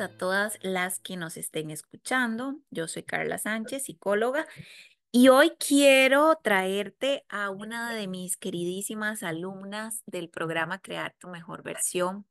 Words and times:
a 0.00 0.08
todas 0.08 0.58
las 0.62 1.00
que 1.00 1.16
nos 1.16 1.36
estén 1.36 1.70
escuchando. 1.70 2.56
Yo 2.70 2.86
soy 2.88 3.02
Carla 3.02 3.38
Sánchez, 3.38 3.84
psicóloga, 3.84 4.46
y 5.10 5.28
hoy 5.28 5.52
quiero 5.58 6.36
traerte 6.42 7.24
a 7.28 7.50
una 7.50 7.94
de 7.94 8.06
mis 8.06 8.36
queridísimas 8.36 9.22
alumnas 9.22 10.02
del 10.06 10.28
programa 10.28 10.80
Crear 10.80 11.14
tu 11.18 11.28
mejor 11.28 11.62
versión. 11.62 12.26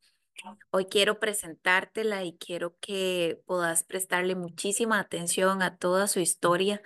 Hoy 0.69 0.85
quiero 0.85 1.19
presentártela 1.19 2.23
y 2.23 2.37
quiero 2.37 2.77
que 2.79 3.41
puedas 3.45 3.83
prestarle 3.83 4.35
muchísima 4.35 4.99
atención 4.99 5.63
a 5.63 5.77
toda 5.77 6.07
su 6.07 6.19
historia 6.19 6.81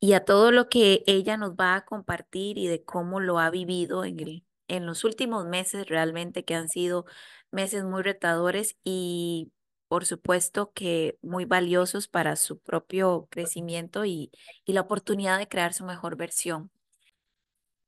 y 0.00 0.14
a 0.14 0.24
todo 0.24 0.50
lo 0.50 0.68
que 0.68 1.04
ella 1.06 1.36
nos 1.36 1.52
va 1.52 1.76
a 1.76 1.84
compartir 1.84 2.58
y 2.58 2.66
de 2.66 2.82
cómo 2.82 3.20
lo 3.20 3.38
ha 3.38 3.50
vivido 3.50 4.04
en, 4.04 4.44
en 4.68 4.86
los 4.86 5.04
últimos 5.04 5.46
meses 5.46 5.86
realmente 5.86 6.44
que 6.44 6.54
han 6.54 6.68
sido 6.68 7.04
meses 7.50 7.84
muy 7.84 8.02
retadores 8.02 8.76
y 8.82 9.52
por 9.88 10.06
supuesto 10.06 10.72
que 10.72 11.18
muy 11.22 11.44
valiosos 11.44 12.08
para 12.08 12.36
su 12.36 12.58
propio 12.60 13.26
crecimiento 13.30 14.04
y, 14.04 14.30
y 14.64 14.72
la 14.74 14.82
oportunidad 14.82 15.38
de 15.38 15.48
crear 15.48 15.74
su 15.74 15.84
mejor 15.84 16.16
versión. 16.16 16.70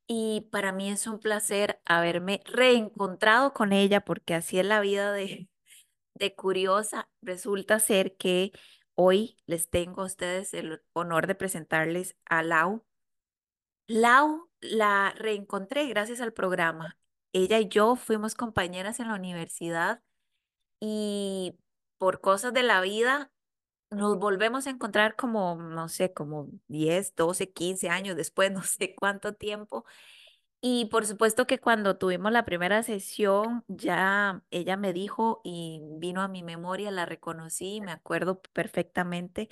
Y 0.07 0.49
para 0.51 0.73
mí 0.73 0.91
es 0.91 1.07
un 1.07 1.21
placer 1.21 1.81
haberme 1.85 2.41
reencontrado 2.45 3.53
con 3.53 3.73
ella 3.73 4.01
porque 4.01 4.35
así 4.35 4.59
es 4.59 4.67
la 4.67 4.81
vida 4.81 5.13
de, 5.13 5.49
de 6.15 6.35
curiosa. 6.35 7.09
Resulta 7.23 7.79
ser 7.79 8.17
que 8.17 8.51
hoy 8.95 9.39
les 9.47 9.71
tengo 9.71 10.03
a 10.03 10.07
ustedes 10.07 10.53
el 10.55 10.83
honor 10.95 11.27
de 11.29 11.37
presentarles 11.37 12.17
a 12.25 12.43
Lau. 12.43 12.85
Lau 13.87 14.51
la 14.61 15.15
reencontré 15.17 15.87
gracias 15.87 16.21
al 16.21 16.33
programa. 16.33 16.99
Ella 17.33 17.61
y 17.61 17.69
yo 17.69 17.97
fuimos 17.97 18.35
compañeras 18.35 19.01
en 19.01 19.09
la 19.09 19.15
universidad 19.15 20.03
y 20.81 21.57
por 22.01 22.23
cosas 22.23 22.55
de 22.55 22.63
la 22.63 22.81
vida 22.81 23.31
nos 23.91 24.19
volvemos 24.19 24.67
a 24.67 24.71
encontrar 24.71 25.17
como, 25.17 25.57
no 25.57 25.89
sé, 25.91 26.15
como 26.15 26.49
10, 26.69 27.15
12, 27.15 27.53
15 27.53 27.91
años 27.91 28.17
después, 28.17 28.51
no 28.53 28.63
sé 28.63 28.95
cuánto 28.97 29.35
tiempo. 29.35 29.85
Y 30.63 30.87
por 30.87 31.07
supuesto 31.07 31.47
que 31.47 31.59
cuando 31.59 31.99
tuvimos 31.99 32.33
la 32.33 32.47
primera 32.47 32.83
sesión, 32.83 33.65
ya 33.69 34.43
ella 34.51 34.77
me 34.79 34.95
dijo 34.95 35.43
y 35.45 35.83
vino 35.99 36.23
a 36.23 36.29
mi 36.29 36.43
memoria, 36.43 36.91
la 36.91 37.05
reconocí, 37.07 37.83
me 37.83 37.93
acuerdo 37.93 38.41
perfectamente 38.55 39.49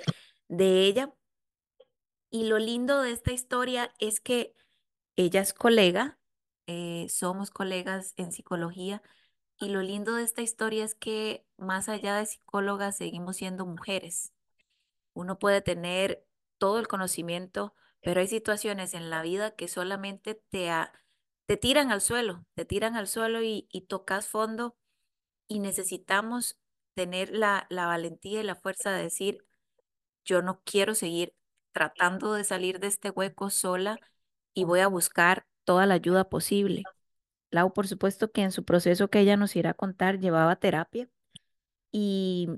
de 0.49 0.85
ella. 0.87 1.13
Y 2.31 2.45
lo 2.45 2.59
lindo 2.59 3.03
de 3.03 3.13
esta 3.13 3.33
historia 3.33 3.93
es 3.99 4.21
que 4.21 4.55
ella 5.17 5.43
es 5.43 5.53
colega, 5.53 6.19
eh, 6.67 7.09
somos 7.11 7.51
colegas 7.51 8.15
en 8.17 8.33
psicología 8.33 9.03
y 9.59 9.69
lo 9.71 9.83
lindo 9.83 10.15
de 10.15 10.23
esta 10.25 10.43
historia 10.43 10.85
es 10.85 10.95
que 10.95 11.47
más 11.57 11.89
allá 11.89 12.17
de 12.17 12.27
psicólogas 12.27 12.97
seguimos 12.97 13.37
siendo 13.37 13.67
mujeres. 13.67 14.33
Uno 15.15 15.39
puede 15.39 15.63
tener 15.63 16.27
todo 16.59 16.79
el 16.79 16.89
conocimiento, 16.89 17.75
pero 18.03 18.21
hay 18.21 18.29
situaciones 18.29 18.95
en 18.95 19.11
la 19.11 19.23
vida 19.23 19.53
que 19.57 19.69
solamente 19.69 20.37
te, 20.51 20.71
te 21.47 21.57
tiran 21.57 21.93
al 21.93 22.01
suelo, 22.01 22.47
te 22.55 22.65
tiran 22.65 22.97
al 22.97 23.09
suelo 23.09 23.43
y, 23.43 23.69
y 23.73 23.83
tocas 23.83 24.29
fondo 24.29 24.77
y 25.49 25.61
necesitamos 25.61 26.59
tener 26.95 27.31
la, 27.35 27.67
la 27.71 27.87
valentía 27.87 28.41
y 28.41 28.45
la 28.45 28.57
fuerza 28.57 28.93
de 28.93 29.05
decir, 29.05 29.47
yo 30.25 30.43
no 30.43 30.63
quiero 30.65 30.95
seguir 30.95 31.35
tratando 31.73 32.35
de 32.35 32.45
salir 32.45 32.81
de 32.81 32.89
este 32.89 33.11
hueco 33.11 33.51
sola 33.51 34.01
y 34.55 34.65
voy 34.65 34.81
a 34.81 34.89
buscar 34.89 35.47
toda 35.65 35.87
la 35.87 35.95
ayuda 35.95 36.29
posible. 36.29 36.91
Lau, 37.51 37.73
por 37.73 37.89
supuesto 37.89 38.31
que 38.33 38.43
en 38.43 38.53
su 38.53 38.65
proceso 38.65 39.09
que 39.11 39.21
ella 39.21 39.37
nos 39.37 39.57
irá 39.57 39.71
a 39.71 39.75
contar 39.75 40.19
llevaba 40.21 40.57
terapia 40.57 41.09
y, 41.93 42.49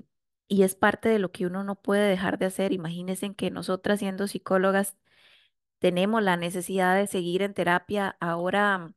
y 0.47 0.63
es 0.63 0.75
parte 0.75 1.09
de 1.09 1.19
lo 1.19 1.31
que 1.31 1.45
uno 1.47 1.63
no 1.63 1.75
puede 1.75 2.09
dejar 2.09 2.37
de 2.39 2.47
hacer. 2.47 2.73
Imagínense 2.73 3.33
que 3.35 3.51
nosotras 3.51 3.99
siendo 3.99 4.27
psicólogas 4.27 4.97
tenemos 5.79 6.23
la 6.23 6.37
necesidad 6.37 6.95
de 6.95 7.07
seguir 7.07 7.41
en 7.43 7.53
terapia 7.53 8.17
ahora 8.19 8.93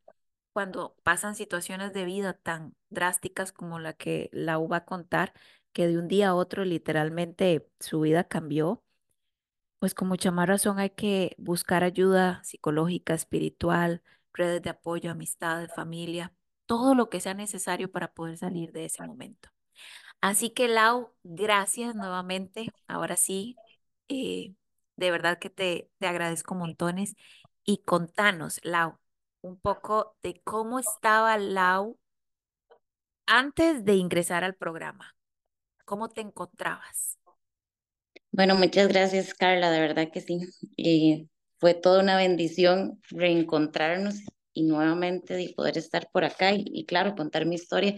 cuando 0.52 0.96
pasan 1.04 1.34
situaciones 1.36 1.92
de 1.92 2.04
vida 2.04 2.34
tan 2.34 2.74
drásticas 2.90 3.52
como 3.52 3.78
la 3.80 3.94
que 3.94 4.30
Lau 4.32 4.68
va 4.68 4.78
a 4.78 4.84
contar, 4.84 5.32
que 5.72 5.88
de 5.88 5.98
un 5.98 6.08
día 6.08 6.30
a 6.30 6.34
otro 6.34 6.64
literalmente 6.64 7.68
su 7.80 8.00
vida 8.00 8.24
cambió, 8.24 8.84
pues 9.78 9.94
con 9.94 10.08
mucha 10.08 10.30
más 10.30 10.48
razón 10.48 10.78
hay 10.78 10.90
que 10.90 11.34
buscar 11.38 11.84
ayuda 11.84 12.42
psicológica, 12.44 13.14
espiritual, 13.14 14.02
redes 14.34 14.62
de 14.62 14.70
apoyo, 14.70 15.10
amistades, 15.12 15.72
familia, 15.74 16.34
todo 16.66 16.94
lo 16.94 17.10
que 17.10 17.20
sea 17.20 17.34
necesario 17.34 17.92
para 17.92 18.12
poder 18.14 18.38
salir 18.38 18.72
de 18.72 18.86
ese 18.86 19.04
momento. 19.04 19.50
Así 20.20 20.50
que 20.50 20.68
Lau, 20.68 21.14
gracias 21.22 21.94
nuevamente. 21.94 22.74
Ahora 22.88 23.16
sí, 23.16 23.60
eh, 24.08 24.54
de 24.96 25.10
verdad 25.10 25.38
que 25.38 25.50
te, 25.50 25.90
te 25.98 26.06
agradezco 26.06 26.54
montones. 26.54 27.16
Y 27.64 27.78
contanos, 27.84 28.60
Lau, 28.64 28.98
un 29.42 29.58
poco 29.60 30.16
de 30.22 30.40
cómo 30.44 30.78
estaba 30.78 31.38
Lau 31.38 31.98
antes 33.26 33.84
de 33.84 33.94
ingresar 33.96 34.44
al 34.44 34.54
programa. 34.54 35.14
¿Cómo 35.84 36.10
te 36.10 36.22
encontrabas? 36.22 37.18
Bueno, 38.32 38.54
muchas 38.56 38.88
gracias, 38.88 39.32
Carla, 39.34 39.70
de 39.70 39.80
verdad 39.80 40.10
que 40.12 40.20
sí. 40.20 40.40
Eh, 40.76 41.26
fue 41.64 41.72
toda 41.72 42.02
una 42.02 42.18
bendición 42.18 43.00
reencontrarnos 43.08 44.16
y 44.52 44.64
nuevamente 44.64 45.32
de 45.32 45.54
poder 45.56 45.78
estar 45.78 46.10
por 46.12 46.22
acá 46.26 46.52
y, 46.52 46.84
claro, 46.84 47.14
contar 47.14 47.46
mi 47.46 47.54
historia 47.54 47.94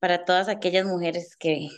para 0.00 0.24
todas 0.24 0.48
aquellas 0.48 0.84
mujeres 0.84 1.36
que 1.36 1.68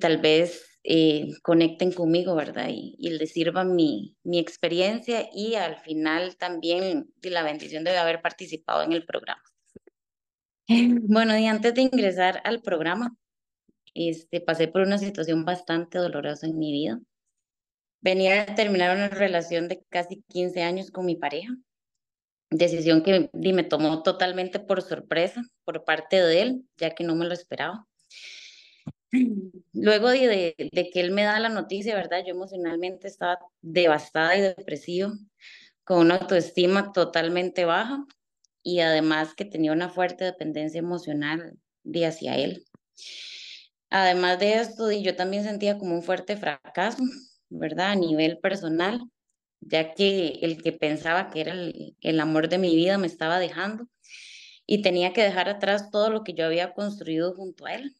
tal 0.00 0.16
vez 0.16 0.66
eh, 0.82 1.28
conecten 1.42 1.92
conmigo, 1.92 2.34
¿verdad? 2.34 2.68
Y, 2.70 2.96
y 2.98 3.10
les 3.10 3.32
sirva 3.32 3.64
mi, 3.64 4.16
mi 4.24 4.38
experiencia 4.38 5.28
y 5.30 5.56
al 5.56 5.76
final 5.76 6.38
también 6.38 7.12
la 7.20 7.42
bendición 7.42 7.84
de 7.84 7.98
haber 7.98 8.22
participado 8.22 8.82
en 8.82 8.94
el 8.94 9.04
programa. 9.04 9.42
Bueno, 11.02 11.36
y 11.36 11.44
antes 11.48 11.74
de 11.74 11.82
ingresar 11.82 12.40
al 12.44 12.62
programa, 12.62 13.14
este, 13.92 14.40
pasé 14.40 14.68
por 14.68 14.80
una 14.80 14.96
situación 14.96 15.44
bastante 15.44 15.98
dolorosa 15.98 16.46
en 16.46 16.58
mi 16.58 16.72
vida. 16.72 16.98
Venía 18.06 18.42
a 18.42 18.54
terminar 18.54 18.96
una 18.96 19.08
relación 19.08 19.66
de 19.66 19.82
casi 19.88 20.22
15 20.28 20.62
años 20.62 20.92
con 20.92 21.06
mi 21.06 21.16
pareja, 21.16 21.56
decisión 22.50 23.02
que 23.02 23.28
me 23.32 23.64
tomó 23.64 24.04
totalmente 24.04 24.60
por 24.60 24.80
sorpresa 24.80 25.42
por 25.64 25.84
parte 25.84 26.22
de 26.22 26.40
él, 26.40 26.62
ya 26.76 26.90
que 26.90 27.02
no 27.02 27.16
me 27.16 27.26
lo 27.26 27.34
esperaba. 27.34 27.84
Luego 29.72 30.10
de, 30.10 30.54
de, 30.56 30.90
que 30.90 31.00
él 31.00 31.10
me 31.10 31.24
da 31.24 31.40
la 31.40 31.48
noticia, 31.48 31.96
¿verdad? 31.96 32.22
Yo 32.24 32.34
emocionalmente 32.34 33.08
estaba 33.08 33.40
devastada 33.60 34.36
y 34.36 34.40
depresiva, 34.40 35.12
con 35.82 35.98
una 35.98 36.14
autoestima 36.14 36.92
totalmente 36.92 37.64
baja 37.64 38.06
y 38.62 38.82
además 38.82 39.34
que 39.34 39.46
tenía 39.46 39.72
una 39.72 39.88
fuerte 39.88 40.24
dependencia 40.24 40.78
emocional 40.78 41.58
de 41.82 42.06
hacia 42.06 42.36
él. 42.36 42.64
Además 43.90 44.38
de 44.38 44.60
esto, 44.60 44.92
yo 44.92 45.16
también 45.16 45.42
sentía 45.42 45.76
como 45.76 45.96
un 45.96 46.04
fuerte 46.04 46.36
fracaso 46.36 47.02
¿verdad? 47.48 47.92
A 47.92 47.96
nivel 47.96 48.38
personal, 48.38 49.00
ya 49.60 49.94
que 49.94 50.38
el 50.42 50.62
que 50.62 50.72
pensaba 50.72 51.30
que 51.30 51.40
era 51.40 51.54
el, 51.54 52.20
amor 52.20 52.48
de 52.48 52.58
mi 52.58 52.74
vida 52.76 52.98
me 52.98 53.06
estaba 53.06 53.38
dejando 53.38 53.88
y 54.66 54.82
tenía 54.82 55.12
que 55.12 55.22
dejar 55.22 55.48
atrás 55.48 55.90
todo 55.90 56.10
lo 56.10 56.24
que 56.24 56.34
yo 56.34 56.46
había 56.46 56.74
construido 56.74 57.34
junto 57.34 57.66
a 57.66 57.74
él, 57.74 57.94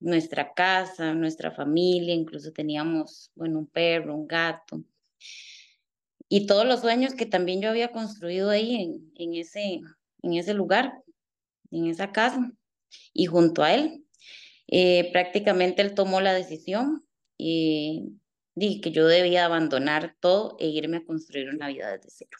nuestra 0.00 0.52
casa, 0.54 1.14
nuestra 1.14 1.50
familia, 1.52 2.14
incluso 2.14 2.52
teníamos, 2.52 3.30
bueno, 3.34 3.60
un 3.60 3.66
perro, 3.66 4.14
un 4.16 4.26
gato, 4.26 4.84
y 6.28 6.46
todos 6.46 6.64
los 6.64 6.80
sueños 6.80 7.14
que 7.14 7.26
también 7.26 7.60
yo 7.60 7.68
había 7.68 7.92
construido 7.92 8.48
ahí 8.48 8.74
en, 8.76 9.12
en, 9.16 9.34
ese, 9.34 9.80
en 10.22 10.32
ese 10.32 10.54
lugar, 10.54 10.94
en 11.70 11.86
esa 11.88 12.10
casa, 12.10 12.50
y 13.12 13.26
junto 13.26 13.62
a 13.62 13.74
él. 13.74 14.04
Eh, 14.66 15.10
prácticamente 15.12 15.82
él 15.82 15.92
tomó 15.94 16.22
la 16.22 16.32
decisión 16.32 17.04
y 17.36 18.14
Dije 18.54 18.80
que 18.80 18.90
yo 18.90 19.06
debía 19.06 19.46
abandonar 19.46 20.14
todo 20.20 20.56
e 20.58 20.68
irme 20.68 20.98
a 20.98 21.04
construir 21.04 21.48
una 21.48 21.68
vida 21.68 21.92
desde 21.92 22.10
cero. 22.10 22.38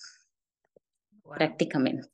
Prácticamente. 1.23 2.09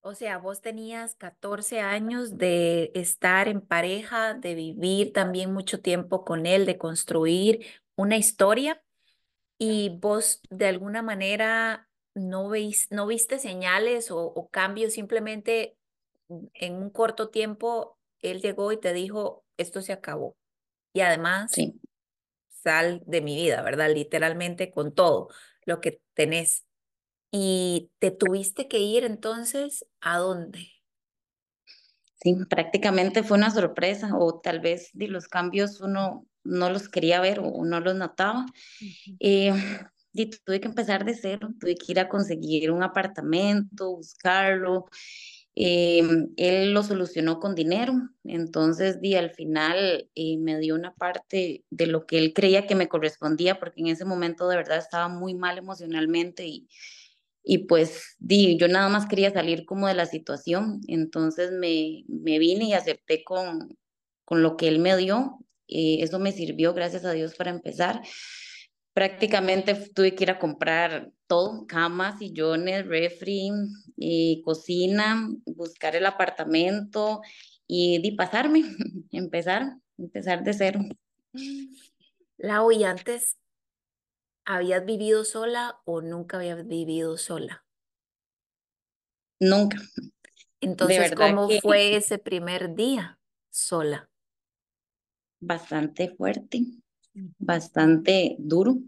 O 0.00 0.14
sea, 0.14 0.38
vos 0.38 0.60
tenías 0.60 1.14
14 1.14 1.80
años 1.80 2.36
de 2.36 2.90
estar 2.94 3.46
en 3.46 3.60
pareja, 3.60 4.34
de 4.34 4.54
vivir 4.54 5.12
también 5.12 5.52
mucho 5.52 5.80
tiempo 5.80 6.24
con 6.24 6.46
él, 6.46 6.66
de 6.66 6.78
construir 6.78 7.64
una 7.94 8.16
historia 8.16 8.82
y 9.58 9.98
vos 10.00 10.40
de 10.50 10.66
alguna 10.66 11.02
manera 11.02 11.88
no, 12.14 12.48
veis, 12.48 12.88
no 12.90 13.06
viste 13.06 13.38
señales 13.38 14.10
o, 14.10 14.18
o 14.18 14.48
cambios, 14.48 14.94
simplemente 14.94 15.76
en 16.54 16.74
un 16.74 16.90
corto 16.90 17.28
tiempo 17.28 17.98
él 18.20 18.40
llegó 18.40 18.72
y 18.72 18.80
te 18.80 18.92
dijo, 18.92 19.44
esto 19.56 19.82
se 19.82 19.92
acabó. 19.92 20.36
Y 20.92 21.00
además, 21.00 21.52
sí 21.52 21.78
sal 22.62 23.02
de 23.06 23.20
mi 23.22 23.36
vida, 23.36 23.62
¿verdad? 23.62 23.90
Literalmente 23.92 24.70
con 24.70 24.94
todo 24.94 25.28
lo 25.66 25.80
que 25.80 26.00
tenés. 26.14 26.64
¿Y 27.32 27.90
te 27.98 28.10
tuviste 28.10 28.68
que 28.68 28.78
ir 28.80 29.04
entonces 29.04 29.86
a 30.00 30.18
dónde? 30.18 30.68
Sí, 32.20 32.34
prácticamente 32.50 33.22
fue 33.22 33.38
una 33.38 33.50
sorpresa 33.50 34.10
o 34.18 34.40
tal 34.40 34.60
vez 34.60 34.90
de 34.92 35.08
los 35.08 35.28
cambios 35.28 35.80
uno 35.80 36.26
no 36.42 36.70
los 36.70 36.88
quería 36.88 37.20
ver 37.20 37.40
o 37.40 37.64
no 37.64 37.80
los 37.80 37.94
notaba. 37.94 38.46
Eh, 39.20 39.52
y 40.12 40.30
tuve 40.30 40.60
que 40.60 40.68
empezar 40.68 41.04
de 41.04 41.14
cero, 41.14 41.50
tuve 41.60 41.76
que 41.76 41.92
ir 41.92 42.00
a 42.00 42.08
conseguir 42.08 42.70
un 42.72 42.82
apartamento, 42.82 43.96
buscarlo. 43.96 44.86
Eh, 45.60 46.02
él 46.36 46.72
lo 46.72 46.84
solucionó 46.84 47.40
con 47.40 47.56
dinero, 47.56 47.92
entonces 48.22 49.00
di, 49.00 49.16
al 49.16 49.30
final 49.30 50.08
eh, 50.14 50.38
me 50.38 50.56
dio 50.60 50.76
una 50.76 50.94
parte 50.94 51.64
de 51.68 51.86
lo 51.88 52.06
que 52.06 52.18
él 52.18 52.32
creía 52.32 52.68
que 52.68 52.76
me 52.76 52.86
correspondía, 52.86 53.58
porque 53.58 53.80
en 53.80 53.88
ese 53.88 54.04
momento 54.04 54.46
de 54.48 54.54
verdad 54.54 54.78
estaba 54.78 55.08
muy 55.08 55.34
mal 55.34 55.58
emocionalmente 55.58 56.46
y, 56.46 56.68
y 57.42 57.66
pues 57.66 58.14
di, 58.20 58.56
yo 58.56 58.68
nada 58.68 58.88
más 58.88 59.06
quería 59.08 59.32
salir 59.32 59.64
como 59.64 59.88
de 59.88 59.94
la 59.94 60.06
situación, 60.06 60.80
entonces 60.86 61.50
me, 61.50 62.04
me 62.06 62.38
vine 62.38 62.66
y 62.66 62.74
acepté 62.74 63.24
con, 63.24 63.76
con 64.24 64.44
lo 64.44 64.56
que 64.56 64.68
él 64.68 64.78
me 64.78 64.96
dio, 64.96 65.40
eh, 65.66 65.98
eso 66.02 66.20
me 66.20 66.30
sirvió, 66.30 66.72
gracias 66.72 67.04
a 67.04 67.10
Dios, 67.10 67.34
para 67.34 67.50
empezar 67.50 68.00
prácticamente 68.98 69.76
tuve 69.94 70.12
que 70.16 70.24
ir 70.24 70.30
a 70.32 70.40
comprar 70.40 71.12
todo, 71.28 71.68
camas, 71.68 72.18
sillones, 72.18 72.84
refri, 72.84 73.48
y 73.96 74.42
cocina, 74.42 75.30
buscar 75.46 75.94
el 75.94 76.04
apartamento 76.04 77.20
y, 77.68 78.00
y 78.02 78.16
pasarme, 78.16 78.64
empezar, 79.12 79.76
empezar 79.98 80.42
de 80.42 80.52
cero. 80.52 80.80
Lau, 82.38 82.72
¿y 82.72 82.82
antes 82.82 83.38
habías 84.44 84.84
vivido 84.84 85.24
sola 85.24 85.78
o 85.84 86.00
nunca 86.00 86.38
habías 86.38 86.66
vivido 86.66 87.16
sola? 87.18 87.64
Nunca. 89.38 89.78
Entonces, 90.60 91.12
¿cómo 91.14 91.46
que 91.48 91.60
fue 91.60 91.94
ese 91.94 92.18
primer 92.18 92.74
día 92.74 93.20
sola? 93.48 94.10
bastante 95.40 96.08
fuerte, 96.16 96.64
bastante 97.38 98.36
duro. 98.38 98.78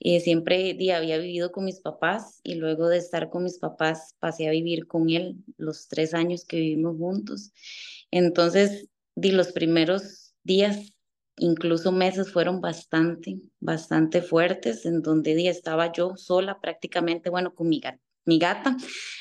Eh, 0.00 0.20
siempre 0.20 0.76
había 0.92 1.18
vivido 1.18 1.52
con 1.52 1.64
mis 1.64 1.80
papás 1.80 2.40
y 2.42 2.56
luego 2.56 2.88
de 2.88 2.98
estar 2.98 3.30
con 3.30 3.44
mis 3.44 3.58
papás 3.58 4.16
pasé 4.18 4.48
a 4.48 4.50
vivir 4.50 4.86
con 4.86 5.08
él 5.10 5.36
los 5.56 5.88
tres 5.88 6.14
años 6.14 6.44
que 6.44 6.58
vivimos 6.58 6.96
juntos. 6.96 7.52
Entonces, 8.10 8.88
di, 9.14 9.30
los 9.32 9.52
primeros 9.52 10.34
días, 10.42 10.92
incluso 11.36 11.92
meses, 11.92 12.32
fueron 12.32 12.60
bastante, 12.60 13.40
bastante 13.60 14.22
fuertes, 14.22 14.84
en 14.86 15.02
donde 15.02 15.34
di, 15.34 15.48
estaba 15.48 15.92
yo 15.92 16.16
sola 16.16 16.60
prácticamente, 16.60 17.30
bueno, 17.30 17.54
con 17.54 17.68
mi 17.68 17.80
mi 18.24 18.38
gata, 18.38 18.76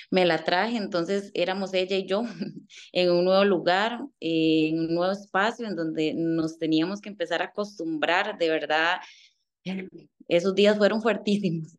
me 0.09 0.25
la 0.25 0.43
traje, 0.43 0.77
entonces 0.77 1.31
éramos 1.33 1.73
ella 1.73 1.97
y 1.97 2.05
yo 2.05 2.23
en 2.91 3.11
un 3.11 3.25
nuevo 3.25 3.43
lugar, 3.45 3.99
en 4.19 4.79
un 4.79 4.95
nuevo 4.95 5.11
espacio 5.11 5.67
en 5.67 5.75
donde 5.75 6.13
nos 6.15 6.57
teníamos 6.57 7.01
que 7.01 7.09
empezar 7.09 7.41
a 7.41 7.45
acostumbrar, 7.45 8.37
de 8.37 8.49
verdad, 8.49 8.99
esos 10.27 10.55
días 10.55 10.77
fueron 10.77 11.01
fuertísimos. 11.01 11.77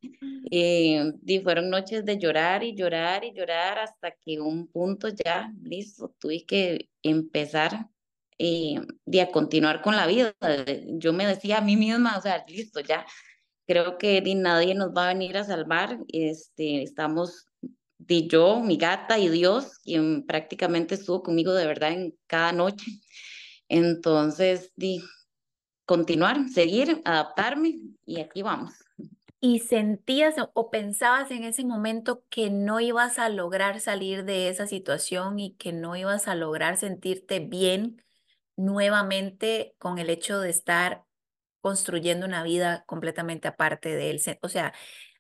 Eh, 0.55 1.13
y 1.27 1.41
fueron 1.41 1.71
noches 1.71 2.05
de 2.05 2.19
llorar 2.19 2.63
y 2.63 2.75
llorar 2.75 3.25
y 3.25 3.33
llorar 3.33 3.79
hasta 3.79 4.11
que 4.11 4.39
un 4.39 4.67
punto 4.67 5.09
ya, 5.09 5.51
listo, 5.63 6.15
tuve 6.19 6.45
que 6.45 6.91
empezar 7.03 7.89
eh, 8.39 8.75
y 9.07 9.19
a 9.21 9.31
continuar 9.31 9.81
con 9.81 9.97
la 9.97 10.07
vida. 10.07 10.35
Yo 10.99 11.15
me 11.15 11.27
decía 11.27 11.59
a 11.59 11.61
mí 11.63 11.77
misma, 11.77 12.19
o 12.19 12.21
sea, 12.21 12.45
listo, 12.47 12.81
ya, 12.81 13.07
creo 13.67 13.99
que 13.99 14.21
ni 14.23 14.35
nadie 14.35 14.75
nos 14.75 14.91
va 14.91 15.07
a 15.07 15.13
venir 15.13 15.37
a 15.37 15.45
salvar. 15.45 15.99
Este, 16.09 16.83
estamos 16.83 17.47
de 17.99 18.27
yo, 18.27 18.61
mi 18.61 18.77
gata 18.77 19.19
y 19.19 19.29
Dios, 19.29 19.79
quien 19.79 20.27
prácticamente 20.27 20.95
estuvo 20.95 21.23
conmigo 21.23 21.53
de 21.55 21.67
verdad 21.67 21.93
en 21.93 22.15
cada 22.27 22.53
noche. 22.53 22.87
Entonces, 23.69 24.73
di, 24.77 25.01
continuar, 25.85 26.49
seguir, 26.49 27.01
adaptarme 27.05 27.79
y 28.05 28.21
aquí 28.21 28.43
vamos. 28.43 28.73
¿Y 29.41 29.59
sentías 29.59 30.37
o 30.55 30.71
pensabas 30.71 31.33
en 31.33 31.43
ese 31.43 31.65
momento 31.65 32.23
que 32.31 32.49
no 32.51 32.79
ibas 32.79 33.19
a 33.19 33.29
lograr 33.29 33.81
salir 33.81 34.25
de 34.25 34.49
esa 34.49 34.69
situación 34.69 35.41
y 35.41 35.55
que 35.55 35.73
no 35.73 35.97
ibas 35.97 36.29
a 36.29 36.37
lograr 36.37 36.77
sentirte 36.77 37.41
bien 37.41 38.01
nuevamente 38.57 39.75
con 39.79 39.99
el 39.99 40.11
hecho 40.11 40.39
de 40.39 40.51
estar 40.51 41.05
construyendo 41.63 42.27
una 42.27 42.43
vida 42.43 42.85
completamente 42.87 43.49
aparte 43.49 43.97
de 43.97 44.11
él? 44.11 44.21
O 44.43 44.51
sea, 44.51 44.75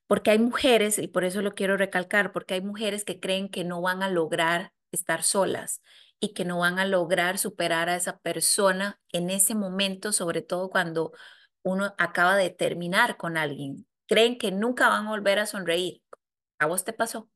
porque 0.06 0.31
hay 0.33 0.39
mujeres, 0.39 0.99
y 0.99 1.09
por 1.09 1.25
eso 1.25 1.43
lo 1.43 1.55
quiero 1.55 1.79
recalcar, 1.79 2.33
porque 2.33 2.55
hay 2.55 2.61
mujeres 2.62 3.05
que 3.05 3.21
creen 3.21 3.49
que 3.49 3.65
no 3.65 3.81
van 3.81 4.03
a 4.03 4.11
lograr 4.11 4.73
estar 4.93 5.23
solas 5.23 5.81
y 6.21 6.35
que 6.35 6.44
no 6.44 6.59
van 6.59 6.79
a 6.79 6.85
lograr 6.85 7.39
superar 7.39 7.89
a 7.89 7.97
esa 7.97 8.19
persona 8.21 9.00
en 9.11 9.31
ese 9.31 9.55
momento, 9.55 10.12
sobre 10.12 10.43
todo 10.43 10.71
cuando 10.71 11.12
uno 11.65 11.94
acaba 11.99 12.37
de 12.37 12.50
terminar 12.50 13.17
con 13.17 13.38
alguien. 13.38 13.87
Creen 14.06 14.38
que 14.38 14.53
nunca 14.53 14.88
van 14.88 15.06
a 15.06 15.11
volver 15.11 15.38
a 15.38 15.47
sonreír. 15.47 16.03
¿A 16.59 16.67
vos 16.67 16.85
te 16.85 16.93
pasó? 16.93 17.31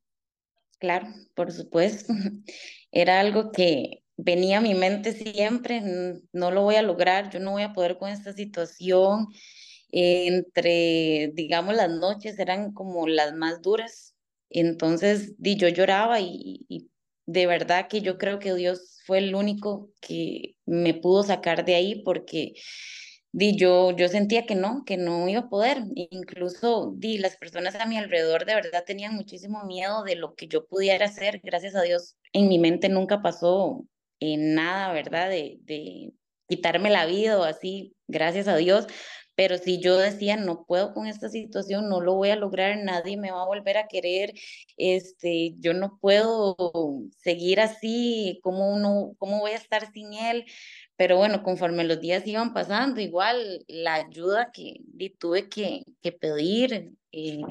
Claro, 0.78 1.08
por 1.34 1.50
supuesto. 1.52 2.12
Era 2.92 3.20
algo 3.20 3.50
que 3.52 4.02
venía 4.16 4.58
a 4.58 4.60
mi 4.60 4.74
mente 4.74 5.12
siempre, 5.12 5.82
no 6.32 6.50
lo 6.50 6.62
voy 6.62 6.76
a 6.76 6.82
lograr, 6.82 7.30
yo 7.30 7.40
no 7.40 7.52
voy 7.52 7.62
a 7.62 7.72
poder 7.72 7.98
con 7.98 8.10
esta 8.10 8.32
situación. 8.32 9.28
entre, 9.90 11.30
digamos, 11.34 11.74
las 11.76 11.90
noches 11.90 12.38
eran 12.38 12.72
como 12.72 13.06
las 13.08 13.34
más 13.34 13.62
duras. 13.62 14.14
Entonces, 14.50 15.34
di, 15.38 15.56
yo 15.56 15.68
lloraba 15.68 16.20
y, 16.20 16.66
y 16.68 16.90
de 17.26 17.46
verdad 17.46 17.88
que 17.88 18.00
yo 18.02 18.18
creo 18.18 18.38
que 18.38 18.54
Dios 18.54 19.00
fue 19.06 19.18
el 19.18 19.34
único 19.34 19.90
que 20.00 20.56
me 20.66 20.94
pudo 20.94 21.22
sacar 21.24 21.64
de 21.64 21.74
ahí 21.76 22.02
porque 22.04 22.54
di, 23.32 23.56
yo, 23.56 23.94
yo 23.96 24.08
sentía 24.08 24.46
que 24.46 24.54
no, 24.54 24.84
que 24.86 24.96
no 24.96 25.28
iba 25.28 25.40
a 25.42 25.48
poder. 25.48 25.78
Incluso 25.94 26.92
di, 26.96 27.18
las 27.18 27.36
personas 27.36 27.74
a 27.76 27.86
mi 27.86 27.96
alrededor 27.98 28.44
de 28.46 28.54
verdad 28.54 28.84
tenían 28.86 29.14
muchísimo 29.14 29.64
miedo 29.64 30.02
de 30.04 30.16
lo 30.16 30.34
que 30.34 30.48
yo 30.48 30.66
pudiera 30.66 31.06
hacer. 31.06 31.40
Gracias 31.42 31.74
a 31.74 31.82
Dios, 31.82 32.16
en 32.32 32.48
mi 32.48 32.58
mente 32.58 32.88
nunca 32.88 33.22
pasó 33.22 33.84
en 34.20 34.54
nada, 34.54 34.92
¿verdad? 34.92 35.30
De, 35.30 35.58
de 35.62 36.12
quitarme 36.48 36.90
la 36.90 37.06
vida 37.06 37.38
o 37.38 37.44
así, 37.44 37.94
gracias 38.06 38.48
a 38.48 38.56
Dios. 38.56 38.86
Pero 39.36 39.58
si 39.58 39.78
yo 39.80 39.98
decía, 39.98 40.36
no 40.36 40.64
puedo 40.64 40.94
con 40.94 41.06
esta 41.06 41.28
situación, 41.28 41.90
no 41.90 42.00
lo 42.00 42.14
voy 42.14 42.30
a 42.30 42.36
lograr, 42.36 42.78
nadie 42.78 43.18
me 43.18 43.30
va 43.30 43.42
a 43.42 43.46
volver 43.46 43.76
a 43.76 43.86
querer, 43.86 44.32
este, 44.78 45.54
yo 45.58 45.74
no 45.74 45.98
puedo 46.00 46.56
seguir 47.18 47.60
así, 47.60 48.40
¿cómo, 48.42 48.72
uno, 48.72 49.12
cómo 49.18 49.40
voy 49.40 49.50
a 49.50 49.56
estar 49.56 49.92
sin 49.92 50.14
él? 50.14 50.46
Pero 50.96 51.18
bueno, 51.18 51.42
conforme 51.42 51.84
los 51.84 52.00
días 52.00 52.26
iban 52.26 52.54
pasando, 52.54 52.98
igual 53.02 53.62
la 53.68 53.94
ayuda 53.96 54.50
que 54.52 54.80
tuve 55.18 55.50
que, 55.50 55.84
que 56.00 56.12
pedir, 56.12 56.92
eh, 57.12 57.42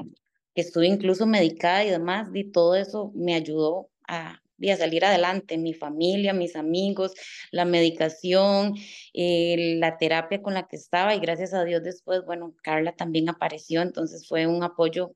que 0.55 0.61
estuve 0.61 0.87
incluso 0.87 1.27
medicada 1.27 1.85
y 1.85 1.91
demás, 1.91 2.29
y 2.33 2.45
todo 2.51 2.75
eso 2.75 3.11
me 3.13 3.35
ayudó 3.35 3.91
a, 4.07 4.41
a 4.69 4.77
salir 4.77 5.05
adelante, 5.05 5.57
mi 5.57 5.73
familia, 5.73 6.33
mis 6.33 6.55
amigos, 6.55 7.13
la 7.51 7.65
medicación, 7.65 8.75
eh, 9.13 9.75
la 9.79 9.97
terapia 9.97 10.41
con 10.41 10.53
la 10.53 10.67
que 10.67 10.75
estaba 10.75 11.15
y 11.15 11.19
gracias 11.19 11.53
a 11.53 11.63
Dios 11.63 11.83
después, 11.83 12.23
bueno, 12.25 12.55
Carla 12.63 12.95
también 12.95 13.29
apareció, 13.29 13.81
entonces 13.81 14.27
fue 14.27 14.47
un 14.47 14.63
apoyo 14.63 15.13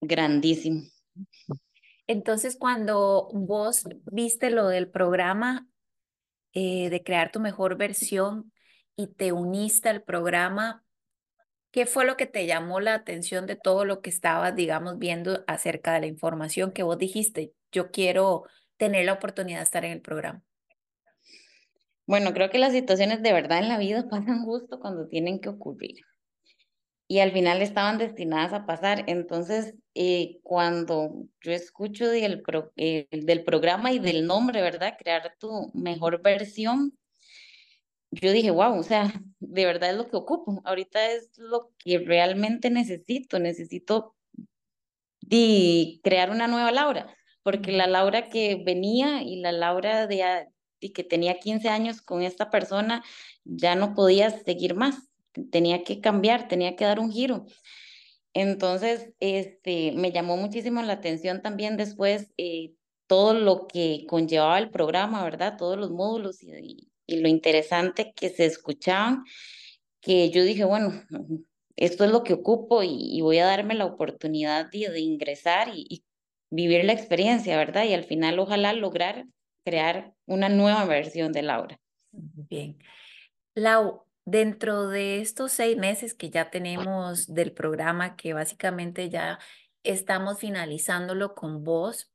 grandísimo. 0.00 0.82
Entonces, 2.06 2.56
cuando 2.56 3.28
vos 3.32 3.84
viste 4.10 4.50
lo 4.50 4.68
del 4.68 4.88
programa 4.88 5.68
eh, 6.54 6.88
de 6.88 7.02
crear 7.02 7.30
tu 7.30 7.40
mejor 7.40 7.76
versión 7.76 8.52
y 8.96 9.08
te 9.08 9.32
uniste 9.32 9.90
al 9.90 10.02
programa, 10.02 10.84
¿qué 11.70 11.84
fue 11.84 12.06
lo 12.06 12.16
que 12.16 12.26
te 12.26 12.46
llamó 12.46 12.80
la 12.80 12.94
atención 12.94 13.46
de 13.46 13.56
todo 13.56 13.84
lo 13.84 14.00
que 14.00 14.10
estabas, 14.10 14.56
digamos, 14.56 14.98
viendo 14.98 15.44
acerca 15.46 15.92
de 15.92 16.00
la 16.00 16.06
información 16.06 16.72
que 16.72 16.82
vos 16.82 16.96
dijiste? 16.96 17.52
Yo 17.72 17.90
quiero 17.90 18.44
tener 18.78 19.04
la 19.04 19.14
oportunidad 19.14 19.58
de 19.58 19.64
estar 19.64 19.84
en 19.84 19.92
el 19.92 20.00
programa? 20.00 20.42
Bueno, 22.06 22.32
creo 22.32 22.48
que 22.48 22.58
las 22.58 22.72
situaciones 22.72 23.22
de 23.22 23.34
verdad 23.34 23.58
en 23.58 23.68
la 23.68 23.76
vida 23.76 24.08
pasan 24.10 24.44
justo 24.44 24.80
cuando 24.80 25.08
tienen 25.08 25.40
que 25.40 25.50
ocurrir. 25.50 25.96
Y 27.10 27.20
al 27.20 27.32
final 27.32 27.62
estaban 27.62 27.98
destinadas 27.98 28.52
a 28.52 28.66
pasar. 28.66 29.04
Entonces, 29.06 29.74
eh, 29.94 30.40
cuando 30.42 31.24
yo 31.40 31.52
escucho 31.52 32.08
del, 32.08 32.42
eh, 32.76 33.08
del 33.10 33.44
programa 33.44 33.92
y 33.92 33.98
del 33.98 34.26
nombre, 34.26 34.60
¿verdad? 34.60 34.94
Crear 34.98 35.34
tu 35.38 35.70
mejor 35.74 36.22
versión, 36.22 36.98
yo 38.10 38.32
dije, 38.32 38.50
wow, 38.50 38.78
o 38.78 38.82
sea, 38.82 39.12
de 39.38 39.64
verdad 39.66 39.90
es 39.90 39.96
lo 39.96 40.08
que 40.08 40.16
ocupo. 40.16 40.60
Ahorita 40.64 41.10
es 41.12 41.30
lo 41.38 41.72
que 41.78 41.98
realmente 41.98 42.70
necesito. 42.70 43.38
Necesito 43.38 44.14
de 45.20 46.00
crear 46.02 46.30
una 46.30 46.46
nueva 46.46 46.72
Laura 46.72 47.14
porque 47.42 47.72
la 47.72 47.86
Laura 47.86 48.28
que 48.28 48.62
venía 48.64 49.22
y 49.22 49.40
la 49.40 49.52
Laura 49.52 50.06
de, 50.06 50.46
que 50.94 51.04
tenía 51.04 51.38
15 51.38 51.68
años 51.68 52.02
con 52.02 52.22
esta 52.22 52.50
persona 52.50 53.04
ya 53.44 53.74
no 53.74 53.94
podía 53.94 54.30
seguir 54.30 54.74
más, 54.74 55.08
tenía 55.50 55.84
que 55.84 56.00
cambiar, 56.00 56.48
tenía 56.48 56.76
que 56.76 56.84
dar 56.84 57.00
un 57.00 57.10
giro. 57.10 57.46
Entonces, 58.34 59.12
este, 59.20 59.92
me 59.92 60.12
llamó 60.12 60.36
muchísimo 60.36 60.82
la 60.82 60.94
atención 60.94 61.42
también 61.42 61.76
después 61.76 62.30
eh, 62.36 62.74
todo 63.06 63.34
lo 63.34 63.66
que 63.66 64.04
conllevaba 64.08 64.58
el 64.58 64.70
programa, 64.70 65.24
¿verdad? 65.24 65.56
Todos 65.56 65.78
los 65.78 65.90
módulos 65.90 66.42
y, 66.42 66.90
y 67.06 67.16
lo 67.20 67.28
interesante 67.28 68.12
que 68.14 68.28
se 68.28 68.44
escuchaban, 68.44 69.24
que 70.00 70.30
yo 70.30 70.44
dije, 70.44 70.64
bueno, 70.64 70.92
esto 71.78 72.04
es 72.04 72.10
lo 72.10 72.24
que 72.24 72.34
ocupo 72.34 72.82
y, 72.82 73.20
voy 73.20 73.38
a 73.38 73.46
darme 73.46 73.74
la 73.74 73.86
oportunidad 73.86 74.70
de, 74.70 74.90
de 74.90 75.00
ingresar 75.00 75.70
y, 75.74 76.04
vivir 76.50 76.84
la 76.84 76.92
experiencia, 76.92 77.56
¿verdad? 77.56 77.84
Y 77.84 77.94
al 77.94 78.04
final 78.04 78.38
ojalá 78.38 78.72
lograr 78.72 79.26
crear 79.64 80.14
una 80.26 80.48
nueva 80.48 80.84
versión 80.86 81.32
de 81.32 81.42
Laura. 81.42 81.80
Bien. 82.12 82.78
Lau, 83.54 84.04
dentro 84.24 84.88
de 84.88 85.20
estos 85.20 85.52
seis 85.52 85.76
meses 85.76 86.14
que 86.14 86.30
ya 86.30 86.50
tenemos 86.50 87.32
del 87.34 87.52
programa, 87.52 88.16
que 88.16 88.32
básicamente 88.32 89.10
ya 89.10 89.38
estamos 89.82 90.38
finalizándolo 90.38 91.34
con 91.34 91.64
vos, 91.64 92.10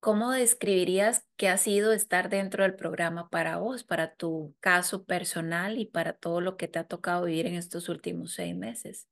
¿cómo 0.00 0.30
describirías 0.30 1.26
qué 1.36 1.48
ha 1.48 1.56
sido 1.56 1.92
estar 1.92 2.28
dentro 2.28 2.62
del 2.62 2.76
programa 2.76 3.28
para 3.28 3.58
vos, 3.58 3.82
para 3.82 4.14
tu 4.14 4.54
caso 4.60 5.04
personal 5.04 5.78
y 5.78 5.86
para 5.86 6.12
todo 6.12 6.40
lo 6.40 6.56
que 6.56 6.68
te 6.68 6.78
ha 6.78 6.84
tocado 6.84 7.24
vivir 7.24 7.46
en 7.46 7.54
estos 7.54 7.88
últimos 7.88 8.34
seis 8.34 8.54
meses? 8.54 9.08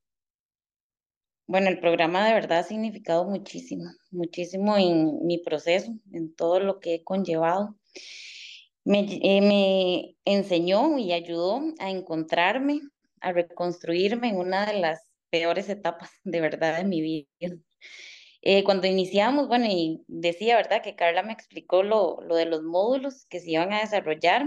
Bueno, 1.46 1.68
el 1.68 1.78
programa 1.78 2.26
de 2.26 2.34
verdad 2.34 2.60
ha 2.60 2.62
significado 2.62 3.24
muchísimo, 3.24 3.84
muchísimo 4.10 4.76
en 4.78 5.26
mi 5.26 5.38
proceso, 5.38 5.92
en 6.12 6.34
todo 6.34 6.58
lo 6.58 6.80
que 6.80 6.94
he 6.94 7.04
conllevado. 7.04 7.76
Me, 8.84 9.00
eh, 9.00 9.40
me 9.40 10.16
enseñó 10.24 10.98
y 10.98 11.12
ayudó 11.12 11.60
a 11.78 11.90
encontrarme, 11.90 12.80
a 13.20 13.32
reconstruirme 13.32 14.28
en 14.30 14.36
una 14.36 14.66
de 14.66 14.80
las 14.80 15.06
peores 15.30 15.68
etapas 15.68 16.10
de 16.24 16.40
verdad 16.40 16.78
de 16.78 16.84
mi 16.84 17.00
vida. 17.02 17.56
Eh, 18.40 18.62
cuando 18.64 18.86
iniciamos, 18.86 19.48
bueno, 19.48 19.66
y 19.68 20.04
decía, 20.06 20.56
¿verdad? 20.56 20.82
Que 20.82 20.96
Carla 20.96 21.22
me 21.22 21.32
explicó 21.32 21.82
lo, 21.82 22.20
lo 22.22 22.36
de 22.36 22.46
los 22.46 22.62
módulos 22.62 23.26
que 23.26 23.40
se 23.40 23.50
iban 23.52 23.72
a 23.72 23.80
desarrollar. 23.80 24.46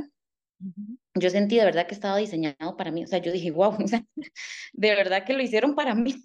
Yo 1.15 1.29
sentí 1.29 1.57
de 1.57 1.65
verdad 1.65 1.87
que 1.87 1.95
estaba 1.95 2.17
diseñado 2.17 2.77
para 2.77 2.91
mí. 2.91 3.03
O 3.03 3.07
sea, 3.07 3.19
yo 3.19 3.31
dije, 3.31 3.51
wow, 3.51 3.75
o 3.83 3.87
sea, 3.87 4.03
de 4.73 4.95
verdad 4.95 5.25
que 5.25 5.33
lo 5.33 5.41
hicieron 5.43 5.75
para 5.75 5.95
mí. 5.95 6.15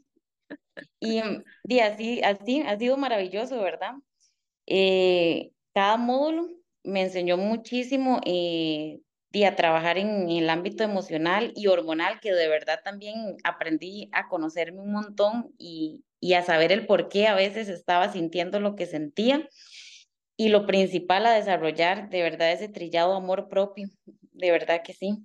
Y, 1.00 1.23
mm, 1.23 1.44
y 1.64 1.78
así, 1.80 2.23
así 2.23 2.62
ha 2.62 2.78
sido 2.78 2.97
maravilloso, 2.97 3.61
¿verdad? 3.61 3.94
Eh, 4.66 5.52
cada 5.75 5.97
módulo 5.97 6.49
me 6.85 7.02
enseñó 7.02 7.37
muchísimo 7.37 8.21
eh, 8.25 9.00
a 9.47 9.56
trabajar 9.56 9.99
en, 9.99 10.28
el 10.28 10.50
ámbito 10.50 10.85
emocional 10.85 11.52
y 11.56 11.66
hormonal, 11.66 12.21
que 12.21 12.32
de 12.32 12.49
verdad 12.49 12.80
también 12.85 13.37
aprendí 13.44 14.11
a 14.12 14.28
conocerme 14.28 14.80
un 14.80 14.92
montón 14.92 15.54
y, 15.59 16.04
y 16.21 16.35
a 16.35 16.42
saber 16.42 16.71
el 16.73 16.87
por 16.87 17.09
qué 17.09 17.26
a 17.26 17.35
veces 17.35 17.68
estaba 17.68 18.12
sintiendo 18.12 18.61
lo 18.61 18.76
que 18.76 18.87
sentía. 18.87 19.49
Y 20.37 20.49
lo 20.49 20.66
principal 20.66 21.26
a 21.26 21.35
desarrollar, 21.35 22.09
de 22.09 22.23
verdad, 22.23 22.52
ese 22.52 22.68
trillado 22.68 23.14
amor 23.14 23.49
propio, 23.49 23.88
de 24.32 24.50
verdad 24.50 24.82
que 24.82 24.94
sí 24.94 25.18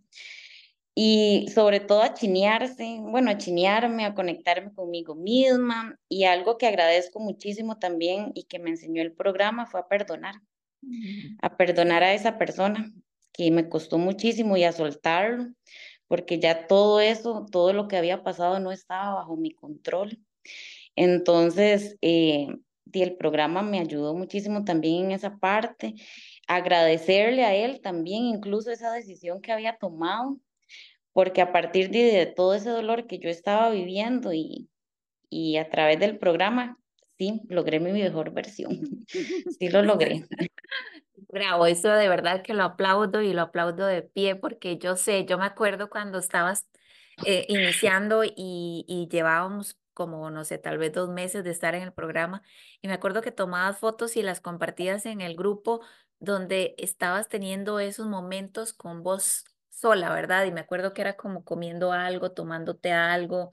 y 1.00 1.48
sobre 1.54 1.80
todo 1.80 2.02
a 2.02 2.16
chinearse, 2.16 2.98
bueno, 3.02 3.30
a 3.30 3.38
chinearme, 3.38 4.04
a 4.04 4.16
conectarme 4.16 4.74
conmigo 4.74 5.14
misma 5.14 6.00
y 6.10 6.24
algo 6.24 6.58
que 6.58 6.66
agradezco 6.66 7.20
muchísimo 7.20 7.78
también 7.78 8.32
y 8.34 8.46
que 8.46 8.58
me 8.58 8.72
enseñó 8.72 9.04
el 9.04 9.14
programa 9.14 9.68
fue 9.68 9.80
a 9.80 9.88
perdonar, 9.88 10.34
mm. 10.82 11.38
a 11.44 11.56
perdonar 11.56 12.02
a 12.02 12.16
esa 12.16 12.40
persona 12.40 12.92
que 13.32 13.52
me 13.52 13.70
costó 13.70 14.00
muchísimo 14.00 14.58
y 14.58 14.64
a 14.64 14.72
soltarlo, 14.72 15.54
porque 16.08 16.40
ya 16.40 16.66
todo 16.66 17.00
eso, 17.00 17.46
todo 17.52 17.74
lo 17.74 17.88
que 17.88 17.98
había 17.98 18.24
pasado 18.24 18.60
no 18.60 18.72
estaba 18.72 19.14
bajo 19.14 19.38
mi 19.38 19.52
control. 19.52 20.18
Entonces, 20.96 21.96
eh, 22.02 22.48
el 22.92 23.18
programa 23.18 23.62
me 23.62 23.80
ayudó 23.80 24.16
muchísimo 24.16 24.64
también 24.64 25.06
en 25.06 25.12
esa 25.12 25.38
parte, 25.38 25.94
agradecerle 26.48 27.44
a 27.44 27.54
él 27.54 27.82
también 27.82 28.24
incluso 28.24 28.72
esa 28.72 28.92
decisión 28.92 29.42
que 29.42 29.52
había 29.52 29.78
tomado 29.78 30.40
porque 31.18 31.42
a 31.42 31.52
partir 31.52 31.90
de, 31.90 32.28
todo 32.28 32.54
ese 32.54 32.70
dolor 32.70 33.08
que 33.08 33.18
yo 33.18 33.28
estaba 33.28 33.72
viviendo 33.72 34.34
y, 34.34 34.70
y 35.32 35.58
a 35.58 35.68
través 35.68 36.00
del 36.00 36.20
programa, 36.20 36.78
sí, 37.18 37.42
logré 37.50 37.80
mi 37.80 37.92
mejor 37.92 38.30
versión. 38.34 38.78
Sí 39.60 39.68
lo 39.70 39.82
logré. 39.82 40.28
Bravo, 41.30 41.66
eso 41.66 41.90
de 41.90 42.08
verdad 42.08 42.44
que 42.44 42.54
lo 42.54 42.62
aplaudo 42.62 43.24
y 43.24 43.34
lo 43.34 43.42
aplaudo 43.42 43.88
de 43.88 44.04
pie 44.04 44.36
porque 44.36 44.78
yo 44.78 44.96
sé, 44.96 45.26
yo 45.26 45.40
me 45.40 45.48
acuerdo 45.48 45.90
cuando 45.90 46.20
estabas 46.20 46.68
eh, 47.26 47.48
iniciando 47.50 48.24
y, 48.24 48.86
y 48.88 49.08
llevábamos 49.10 49.80
como, 49.96 50.30
no 50.30 50.46
sé, 50.46 50.60
tal 50.60 50.78
vez 50.78 50.94
dos 50.94 51.10
meses 51.10 51.44
de 51.44 51.50
estar 51.50 51.74
en 51.74 51.82
el 51.82 51.94
programa 51.94 52.44
y 52.80 52.90
me 52.90 52.94
acuerdo 52.94 53.24
que 53.24 53.32
tomabas 53.32 53.80
fotos 53.80 54.18
y 54.18 54.22
las 54.22 54.40
compartías 54.40 55.08
en 55.08 55.22
el 55.22 55.36
grupo 55.36 55.82
donde 56.20 56.76
estabas 56.78 57.28
teniendo 57.28 57.80
esos 57.80 58.06
momentos 58.06 58.72
con 58.72 59.02
vos 59.02 59.46
sola, 59.80 60.14
¿verdad? 60.14 60.46
Y 60.46 60.52
me 60.52 60.62
acuerdo 60.62 60.94
que 60.94 61.02
era 61.02 61.16
como 61.16 61.44
comiendo 61.44 61.92
algo, 61.92 62.32
tomándote 62.32 62.92
algo. 62.92 63.52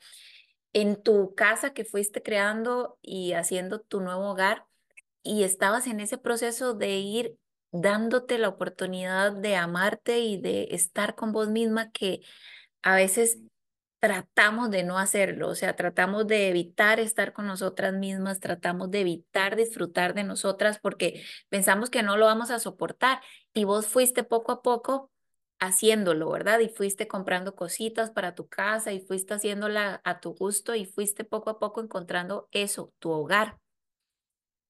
En 0.73 1.03
tu 1.03 1.35
casa 1.35 1.73
que 1.75 1.85
fuiste 1.85 2.23
creando 2.23 2.99
y 3.03 3.33
haciendo 3.35 3.81
tu 3.81 4.01
nuevo 4.01 4.31
hogar 4.31 4.67
y 5.23 5.45
estabas 5.45 5.87
en 5.87 6.01
ese 6.01 6.19
proceso 6.19 6.75
de 6.75 6.99
ir 6.99 7.39
dándote 7.73 8.39
la 8.39 8.49
oportunidad 8.49 9.33
de 9.33 9.57
amarte 9.57 10.21
y 10.21 10.41
de 10.41 10.69
estar 10.71 11.15
con 11.17 11.33
vos 11.33 11.49
misma 11.49 11.91
que 11.91 12.21
a 12.83 12.95
veces 12.97 13.39
tratamos 14.01 14.71
de 14.71 14.85
no 14.85 14.99
hacerlo, 14.99 15.49
o 15.49 15.55
sea, 15.55 15.77
tratamos 15.77 16.27
de 16.27 16.51
evitar 16.51 17.01
estar 17.01 17.33
con 17.33 17.47
nosotras 17.47 17.95
mismas, 17.95 18.39
tratamos 18.39 18.91
de 18.91 19.01
evitar 19.01 19.57
disfrutar 19.57 20.13
de 20.15 20.25
nosotras 20.25 20.79
porque 20.79 21.25
pensamos 21.49 21.89
que 21.89 22.03
no 22.03 22.19
lo 22.19 22.27
vamos 22.27 22.51
a 22.51 22.59
soportar 22.59 23.23
y 23.55 23.65
vos 23.65 23.87
fuiste 23.87 24.23
poco 24.23 24.53
a 24.53 24.63
poco 24.63 25.11
haciéndolo, 25.61 26.31
¿verdad? 26.31 26.61
Y 26.61 26.69
fuiste 26.69 27.09
comprando 27.09 27.55
cositas 27.55 28.11
para 28.11 28.35
tu 28.35 28.49
casa 28.49 28.93
y 28.93 29.01
fuiste 29.01 29.35
haciéndola 29.35 30.01
a 30.05 30.21
tu 30.21 30.35
gusto 30.35 30.75
y 30.75 30.85
fuiste 30.87 31.25
poco 31.25 31.51
a 31.51 31.59
poco 31.59 31.81
encontrando 31.81 32.49
eso, 32.53 32.93
tu 32.99 33.11
hogar. 33.11 33.59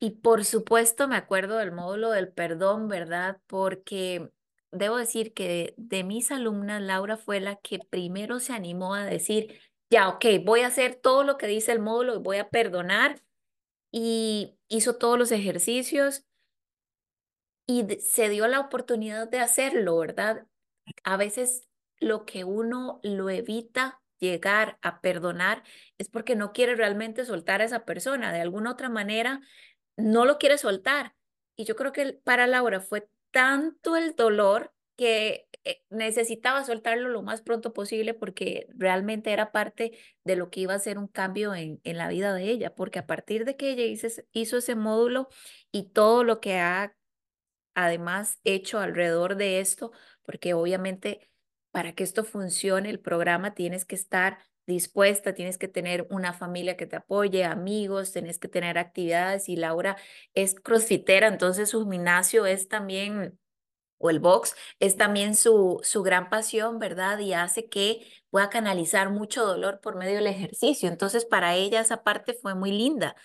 Y 0.00 0.10
por 0.10 0.44
supuesto 0.44 1.08
me 1.08 1.16
acuerdo 1.16 1.56
del 1.56 1.72
módulo 1.72 2.10
del 2.10 2.30
perdón, 2.32 2.88
¿verdad? 2.88 3.40
Porque 3.46 4.30
debo 4.70 4.96
decir 4.96 5.32
que 5.32 5.74
de, 5.76 6.04
mis 6.04 6.30
alumnas, 6.30 6.82
Laura 6.82 7.16
fue 7.16 7.40
la 7.40 7.56
que 7.56 7.78
primero 7.78 8.40
se 8.40 8.52
animó 8.52 8.94
a 8.94 9.04
decir, 9.04 9.58
ya, 9.90 10.08
ok, 10.08 10.24
voy 10.44 10.60
a 10.60 10.66
hacer 10.66 10.96
todo 10.96 11.24
lo 11.24 11.38
que 11.38 11.46
dice 11.46 11.72
el 11.72 11.80
módulo 11.80 12.16
y 12.16 12.18
voy 12.18 12.36
a 12.38 12.50
perdonar. 12.50 13.22
Y 13.92 14.56
hizo 14.68 14.96
todos 14.96 15.18
los 15.18 15.30
ejercicios 15.32 16.24
y 17.66 17.86
se 18.00 18.28
dio 18.28 18.46
la 18.48 18.60
oportunidad 18.60 19.28
de 19.28 19.38
hacerlo, 19.38 19.96
¿verdad? 19.98 20.46
A 21.04 21.16
veces 21.16 21.68
lo 22.00 22.24
que 22.24 22.44
uno 22.44 23.00
lo 23.02 23.30
evita 23.30 24.00
llegar 24.18 24.78
a 24.82 25.00
perdonar 25.00 25.62
es 25.98 26.08
porque 26.08 26.36
no 26.36 26.52
quiere 26.52 26.74
realmente 26.76 27.24
soltar 27.24 27.60
a 27.60 27.64
esa 27.64 27.84
persona. 27.84 28.32
De 28.32 28.40
alguna 28.40 28.72
otra 28.72 28.88
manera, 28.88 29.40
no 29.96 30.24
lo 30.24 30.38
quiere 30.38 30.58
soltar. 30.58 31.14
Y 31.56 31.64
yo 31.64 31.76
creo 31.76 31.92
que 31.92 32.12
para 32.24 32.46
Laura 32.46 32.80
fue 32.80 33.08
tanto 33.30 33.96
el 33.96 34.14
dolor 34.14 34.72
que 34.96 35.48
eh, 35.64 35.82
necesitaba 35.90 36.64
soltarlo 36.64 37.08
lo 37.08 37.22
más 37.22 37.42
pronto 37.42 37.72
posible 37.72 38.14
porque 38.14 38.66
realmente 38.70 39.32
era 39.32 39.50
parte 39.50 39.98
de 40.24 40.36
lo 40.36 40.50
que 40.50 40.60
iba 40.60 40.74
a 40.74 40.78
ser 40.78 40.98
un 40.98 41.08
cambio 41.08 41.54
en, 41.54 41.80
en 41.84 41.96
la 41.98 42.08
vida 42.08 42.32
de 42.34 42.50
ella, 42.50 42.74
porque 42.74 43.00
a 43.00 43.06
partir 43.06 43.44
de 43.44 43.56
que 43.56 43.70
ella 43.70 43.84
hizo, 43.84 44.06
hizo 44.32 44.58
ese 44.58 44.76
módulo 44.76 45.28
y 45.72 45.90
todo 45.90 46.22
lo 46.22 46.40
que 46.40 46.58
ha 46.60 46.94
además 47.74 48.38
hecho 48.44 48.78
alrededor 48.78 49.36
de 49.36 49.60
esto, 49.60 49.92
porque 50.24 50.54
obviamente 50.54 51.28
para 51.70 51.92
que 51.94 52.04
esto 52.04 52.24
funcione, 52.24 52.88
el 52.90 53.00
programa 53.00 53.54
tienes 53.54 53.84
que 53.84 53.96
estar 53.96 54.38
dispuesta, 54.66 55.34
tienes 55.34 55.58
que 55.58 55.68
tener 55.68 56.06
una 56.10 56.32
familia 56.32 56.76
que 56.76 56.86
te 56.86 56.96
apoye, 56.96 57.44
amigos, 57.44 58.12
tienes 58.12 58.38
que 58.38 58.48
tener 58.48 58.78
actividades 58.78 59.48
y 59.48 59.56
Laura 59.56 59.96
es 60.34 60.54
crossfitera, 60.54 61.26
entonces 61.26 61.70
su 61.70 61.88
gimnasio 61.88 62.46
es 62.46 62.68
también, 62.68 63.38
o 63.98 64.10
el 64.10 64.20
box, 64.20 64.54
es 64.80 64.96
también 64.96 65.34
su, 65.34 65.80
su 65.82 66.02
gran 66.02 66.30
pasión, 66.30 66.78
¿verdad? 66.78 67.18
Y 67.18 67.32
hace 67.34 67.68
que 67.68 68.06
pueda 68.30 68.48
canalizar 68.50 69.10
mucho 69.10 69.44
dolor 69.44 69.80
por 69.80 69.96
medio 69.96 70.16
del 70.16 70.26
ejercicio. 70.28 70.88
Entonces 70.88 71.24
para 71.24 71.54
ella 71.56 71.80
esa 71.80 72.02
parte 72.02 72.34
fue 72.34 72.54
muy 72.54 72.72
linda. 72.72 73.16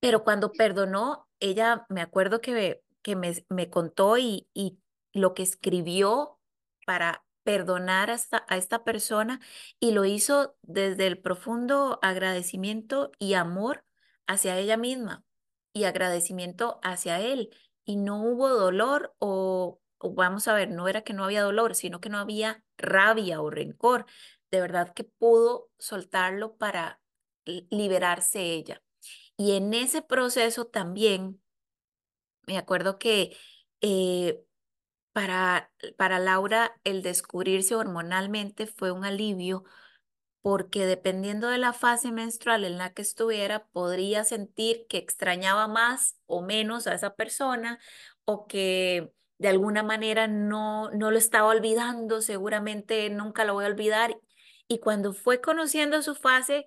Pero 0.00 0.24
cuando 0.24 0.52
perdonó, 0.52 1.28
ella, 1.40 1.86
me 1.88 2.00
acuerdo 2.00 2.40
que, 2.40 2.82
que 3.02 3.16
me, 3.16 3.32
me 3.48 3.68
contó 3.70 4.16
y, 4.18 4.48
y 4.54 4.78
lo 5.18 5.34
que 5.34 5.42
escribió 5.42 6.40
para 6.86 7.24
perdonar 7.44 8.10
a 8.10 8.14
esta, 8.14 8.44
a 8.48 8.56
esta 8.56 8.84
persona 8.84 9.40
y 9.80 9.92
lo 9.92 10.04
hizo 10.04 10.56
desde 10.62 11.06
el 11.06 11.18
profundo 11.18 11.98
agradecimiento 12.02 13.12
y 13.18 13.34
amor 13.34 13.84
hacia 14.26 14.58
ella 14.58 14.76
misma 14.76 15.24
y 15.72 15.84
agradecimiento 15.84 16.78
hacia 16.82 17.20
él. 17.20 17.50
Y 17.84 17.96
no 17.96 18.22
hubo 18.22 18.48
dolor 18.50 19.14
o, 19.18 19.80
vamos 20.00 20.46
a 20.48 20.54
ver, 20.54 20.70
no 20.70 20.88
era 20.88 21.02
que 21.02 21.14
no 21.14 21.24
había 21.24 21.42
dolor, 21.42 21.74
sino 21.74 22.00
que 22.00 22.10
no 22.10 22.18
había 22.18 22.64
rabia 22.76 23.40
o 23.40 23.50
rencor. 23.50 24.06
De 24.50 24.60
verdad 24.60 24.92
que 24.94 25.04
pudo 25.04 25.70
soltarlo 25.78 26.56
para 26.56 27.00
liberarse 27.70 28.42
ella. 28.42 28.82
Y 29.36 29.52
en 29.56 29.72
ese 29.74 30.02
proceso 30.02 30.66
también 30.66 31.40
Me 32.46 32.58
acuerdo 32.58 32.98
que 32.98 33.36
eh, 33.80 34.42
para, 35.12 35.70
para 35.96 36.18
Laura 36.18 36.78
el 36.84 37.02
descubrirse 37.02 37.74
hormonalmente 37.74 38.66
fue 38.66 38.92
un 38.92 39.04
alivio 39.04 39.64
porque 40.42 40.86
dependiendo 40.86 41.48
de 41.48 41.58
la 41.58 41.72
fase 41.72 42.12
menstrual 42.12 42.64
en 42.64 42.78
la 42.78 42.94
que 42.94 43.02
estuviera, 43.02 43.66
podría 43.68 44.24
sentir 44.24 44.86
que 44.88 44.98
extrañaba 44.98 45.68
más 45.68 46.16
o 46.26 46.42
menos 46.42 46.86
a 46.86 46.94
esa 46.94 47.14
persona 47.16 47.78
o 48.24 48.46
que 48.46 49.12
de 49.38 49.48
alguna 49.48 49.82
manera 49.82 50.26
no, 50.28 50.90
no 50.92 51.10
lo 51.10 51.18
estaba 51.18 51.48
olvidando, 51.48 52.22
seguramente 52.22 53.10
nunca 53.10 53.44
lo 53.44 53.54
voy 53.54 53.64
a 53.64 53.68
olvidar. 53.68 54.18
Y 54.68 54.78
cuando 54.80 55.12
fue 55.12 55.40
conociendo 55.40 56.02
su 56.02 56.14
fase, 56.14 56.66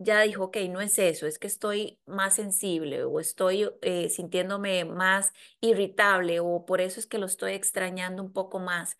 ya 0.00 0.22
dijo, 0.22 0.44
ok, 0.44 0.56
no 0.70 0.80
es 0.80 0.98
eso, 0.98 1.26
es 1.26 1.38
que 1.38 1.46
estoy 1.46 2.00
más 2.06 2.34
sensible 2.34 3.04
o 3.04 3.20
estoy 3.20 3.68
eh, 3.82 4.08
sintiéndome 4.08 4.86
más 4.86 5.32
irritable 5.60 6.40
o 6.40 6.64
por 6.64 6.80
eso 6.80 6.98
es 6.98 7.06
que 7.06 7.18
lo 7.18 7.26
estoy 7.26 7.52
extrañando 7.52 8.22
un 8.22 8.32
poco 8.32 8.58
más. 8.58 8.96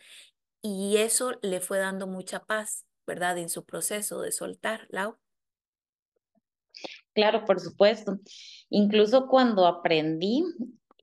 Y 0.63 0.99
eso 0.99 1.33
le 1.41 1.61
fue 1.61 1.79
dando 1.79 2.07
mucha 2.07 2.45
paz, 2.45 2.85
¿verdad? 3.07 3.39
En 3.39 3.49
su 3.49 3.65
proceso 3.65 4.21
de 4.21 4.31
soltar, 4.31 4.87
Lau. 4.91 5.17
Claro, 7.15 7.47
por 7.47 7.61
supuesto. 7.61 8.19
Incluso 8.69 9.27
cuando 9.27 9.67
aprendí 9.67 10.45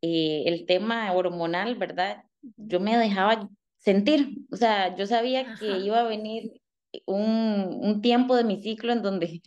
eh, 0.04 0.44
el 0.46 0.68
tema 0.68 1.12
hormonal, 1.12 1.74
¿verdad? 1.76 2.24
Yo 2.56 2.80
me 2.80 2.96
dejaba 2.98 3.50
sentir, 3.80 4.38
o 4.52 4.56
sea, 4.58 4.96
yo 4.96 5.08
sabía 5.08 5.56
que 5.56 5.72
Ajá. 5.72 5.78
iba 5.80 6.02
a 6.02 6.08
venir 6.08 6.62
un, 7.06 7.80
un 7.82 8.02
tiempo 8.02 8.36
de 8.36 8.44
mi 8.44 8.62
ciclo 8.62 8.94
en 8.94 9.02
donde 9.02 9.42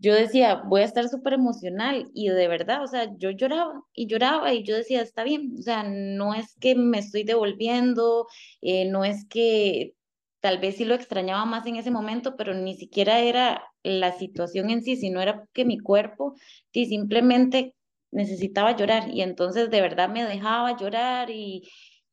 yo 0.00 0.14
decía, 0.14 0.62
voy 0.66 0.82
a 0.82 0.84
estar 0.84 1.08
súper 1.08 1.34
emocional 1.34 2.10
y 2.14 2.28
de 2.28 2.48
verdad, 2.48 2.82
o 2.84 2.86
sea, 2.86 3.12
yo 3.18 3.30
lloraba 3.30 3.82
y 3.92 4.06
lloraba 4.06 4.52
y 4.54 4.62
yo 4.64 4.76
decía, 4.76 5.02
está 5.02 5.24
bien, 5.24 5.54
o 5.58 5.62
sea, 5.62 5.82
no 5.84 6.34
es 6.34 6.54
que 6.60 6.74
me 6.74 6.98
estoy 6.98 7.24
devolviendo, 7.24 8.26
eh, 8.60 8.84
no 8.90 9.04
es 9.04 9.26
que 9.28 9.94
tal 10.40 10.58
vez 10.58 10.76
sí 10.76 10.84
lo 10.84 10.94
extrañaba 10.94 11.44
más 11.44 11.66
en 11.66 11.76
ese 11.76 11.90
momento, 11.90 12.36
pero 12.36 12.54
ni 12.54 12.76
siquiera 12.76 13.20
era 13.20 13.62
la 13.82 14.12
situación 14.12 14.70
en 14.70 14.82
sí, 14.82 14.96
sino 14.96 15.20
era 15.20 15.44
que 15.52 15.64
mi 15.64 15.78
cuerpo 15.78 16.34
sí, 16.72 16.86
simplemente 16.86 17.74
necesitaba 18.10 18.76
llorar 18.76 19.08
y 19.10 19.22
entonces 19.22 19.70
de 19.70 19.80
verdad 19.80 20.08
me 20.08 20.24
dejaba 20.24 20.76
llorar 20.76 21.30
y, 21.30 21.68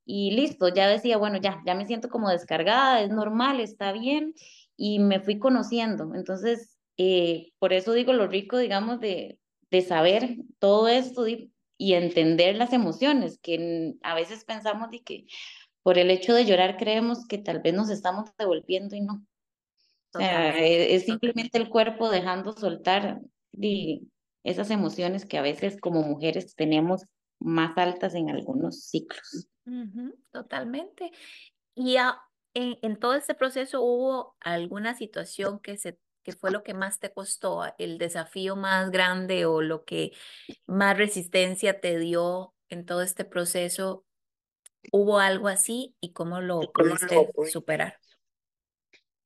y 0.06 0.32
listo, 0.32 0.70
ya 0.70 0.88
decía, 0.88 1.18
bueno, 1.18 1.38
ya, 1.42 1.62
ya 1.65 1.75
me 1.75 1.86
siento 1.86 2.10
como 2.10 2.30
descargada, 2.30 3.01
es 3.01 3.10
normal, 3.10 3.60
está 3.60 3.92
bien 3.92 4.34
y 4.77 5.00
me 5.00 5.20
fui 5.20 5.39
conociendo. 5.39 6.13
Entonces, 6.15 6.75
eh, 6.98 7.52
por 7.60 7.74
eso 7.74 7.94
digo 7.94 8.14
lo 8.14 8.28
rico, 8.28 8.58
digamos, 8.58 9.00
de, 9.00 9.40
de 9.72 9.82
saber 9.82 10.38
todo 10.60 10.88
esto 10.88 11.28
y, 11.28 11.52
y 11.78 11.94
entender 11.94 12.56
las 12.56 12.74
emociones, 12.74 13.40
que 13.42 13.94
a 14.04 14.16
veces 14.16 14.46
pensamos 14.46 14.90
de 14.92 15.04
que 15.04 15.25
por 15.84 15.98
el 15.98 16.10
hecho 16.10 16.34
de 16.34 16.46
llorar 16.46 16.78
creemos 16.78 17.28
que 17.28 17.38
tal 17.38 17.62
vez 17.62 17.74
nos 17.74 17.90
estamos 17.90 18.32
devolviendo 18.38 18.96
y 18.96 19.02
no. 19.02 19.25
Totalmente. 20.12 20.96
es, 20.96 21.02
es 21.02 21.06
simplemente 21.06 21.58
el 21.58 21.70
cuerpo 21.70 22.10
dejando 22.10 22.54
soltar 22.54 23.20
y 23.52 24.08
esas 24.44 24.70
emociones 24.72 25.25
que 25.25 25.38
a 25.38 25.42
veces 25.42 25.80
como 25.80 26.02
mujeres 26.04 26.56
tenemos 26.56 27.04
más 27.40 27.78
altas 27.78 28.16
en 28.16 28.30
algunos 28.30 28.86
ciclos. 28.86 29.50
Totalmente. 30.32 31.12
Y 31.75 31.98
a- 31.98 32.22
en, 32.54 32.78
en 32.82 32.98
todo 32.98 33.16
este 33.16 33.36
proceso 33.36 33.82
hubo 33.82 34.38
alguna 34.40 34.96
situación 34.96 35.60
que 35.60 35.78
se 35.78 36.00
que 36.25 36.33
fue 36.33 36.50
lo 36.50 36.64
que 36.64 36.74
más 36.74 37.00
te 37.00 37.14
costó, 37.14 37.61
el 37.77 38.00
desafío 38.00 38.55
más 38.55 38.90
grande 38.90 39.46
o 39.46 39.61
lo 39.61 39.85
que 39.85 40.11
más 40.66 40.98
resistencia 40.98 41.79
te 41.79 42.00
dio 42.00 42.55
en 42.68 42.83
todo 42.88 43.03
este 43.03 43.25
proceso. 43.25 44.05
¿Hubo 44.92 45.20
algo 45.20 45.48
así 45.48 45.96
y 46.01 46.14
cómo 46.14 46.42
lo 46.42 46.61
pudiste 46.74 47.29
superar? 47.51 48.00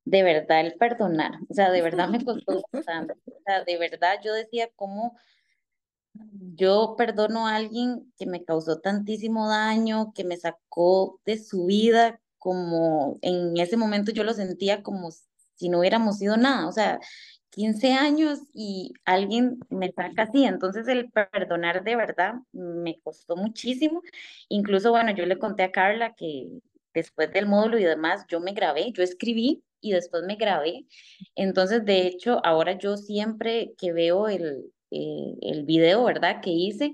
De 0.04 0.24
verdad, 0.24 0.60
el 0.60 0.74
perdonar, 0.74 1.32
o 1.50 1.54
sea, 1.54 1.72
de 1.72 1.82
verdad 1.82 2.10
me 2.10 2.20
costó 2.26 2.62
bastante. 2.72 3.14
O 3.26 3.42
sea, 3.46 3.64
de 3.64 3.78
verdad 3.78 4.20
yo 4.22 4.34
decía, 4.34 4.70
¿cómo 4.76 5.18
yo 6.14 6.96
perdono 6.98 7.48
a 7.48 7.56
alguien 7.56 8.12
que 8.18 8.26
me 8.26 8.44
causó 8.44 8.80
tantísimo 8.80 9.48
daño, 9.48 10.12
que 10.14 10.26
me 10.26 10.36
sacó 10.36 11.22
de 11.24 11.38
su 11.38 11.66
vida, 11.66 12.20
como 12.40 13.20
en 13.22 13.58
ese 13.58 13.78
momento 13.78 14.12
yo 14.12 14.26
lo 14.26 14.34
sentía 14.34 14.84
como 14.84 15.12
si 15.60 15.70
no 15.70 15.80
hubiéramos 15.80 16.18
sido 16.18 16.38
nada, 16.38 16.68
o 16.68 16.72
sea, 16.72 17.00
15 17.52 17.94
años 17.94 18.40
y 18.54 18.94
alguien 19.06 19.60
me 19.70 19.92
saca 19.92 20.24
así, 20.24 20.46
entonces 20.46 20.88
el 20.88 21.12
perdonar 21.12 21.84
de 21.84 21.96
verdad 21.96 22.36
me 22.54 23.00
costó 23.02 23.36
muchísimo. 23.36 24.02
Incluso, 24.50 24.92
bueno, 24.92 25.12
yo 25.12 25.26
le 25.26 25.40
conté 25.40 25.64
a 25.64 25.72
Carla 25.72 26.14
que 26.16 26.48
después 26.94 27.32
del 27.34 27.48
módulo 27.48 27.78
y 27.80 27.84
demás, 27.84 28.26
yo 28.30 28.40
me 28.40 28.54
grabé, 28.54 28.92
yo 28.94 29.04
escribí 29.04 29.64
y 29.82 29.92
después 29.92 30.24
me 30.24 30.36
grabé. 30.36 30.86
Entonces, 31.36 31.86
de 31.86 32.08
hecho, 32.08 32.40
ahora 32.46 32.78
yo 32.78 32.98
siempre 32.98 33.74
que 33.78 33.94
veo 33.94 34.28
el, 34.28 34.72
eh, 34.92 35.36
el 35.42 35.66
video, 35.66 36.04
¿verdad? 36.06 36.42
Que 36.42 36.52
hice, 36.52 36.94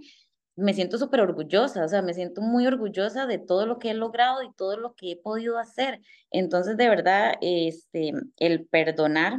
me 0.56 0.74
siento 0.74 0.98
súper 0.98 1.22
orgullosa, 1.22 1.84
o 1.86 1.88
sea, 1.88 2.02
me 2.02 2.14
siento 2.14 2.42
muy 2.42 2.66
orgullosa 2.68 3.26
de 3.28 3.40
todo 3.40 3.66
lo 3.66 3.80
que 3.80 3.92
he 3.92 3.94
logrado 3.94 4.42
y 4.44 4.54
todo 4.54 4.78
lo 4.78 4.96
que 4.96 5.12
he 5.14 5.18
podido 5.18 5.58
hacer. 5.60 6.02
Entonces, 6.32 6.78
de 6.78 6.90
verdad, 6.90 7.34
este, 7.42 8.14
el 8.38 8.66
perdonar 8.68 9.38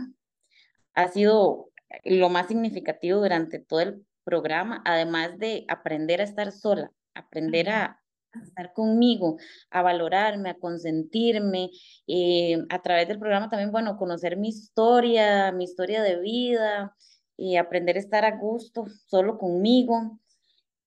ha 0.94 1.09
sido 1.09 1.70
lo 2.05 2.29
más 2.29 2.48
significativo 2.48 3.20
durante 3.20 3.59
todo 3.59 3.81
el 3.81 4.07
programa, 4.24 4.83
además 4.85 5.38
de 5.38 5.64
aprender 5.68 6.20
a 6.20 6.24
estar 6.24 6.52
sola, 6.52 6.92
aprender 7.14 7.70
a, 7.70 8.00
a 8.33 8.42
estar 8.42 8.72
conmigo, 8.72 9.38
a 9.70 9.83
valorarme, 9.83 10.50
a 10.50 10.59
consentirme. 10.59 11.70
eh, 12.07 12.59
a 12.70 12.83
través 12.83 13.09
del 13.09 13.18
programa 13.18 13.48
también, 13.48 13.72
bueno, 13.72 13.96
conocer 13.96 14.37
mi 14.37 14.48
historia, 14.48 15.52
mi 15.52 15.64
historia 15.64 16.02
de 16.02 16.20
vida, 16.20 16.94
y 17.37 17.57
aprender 17.57 17.96
a 17.96 18.00
estar 18.00 18.24
a 18.24 18.37
gusto 18.38 18.87
solo 19.09 19.38
conmigo. 19.38 20.18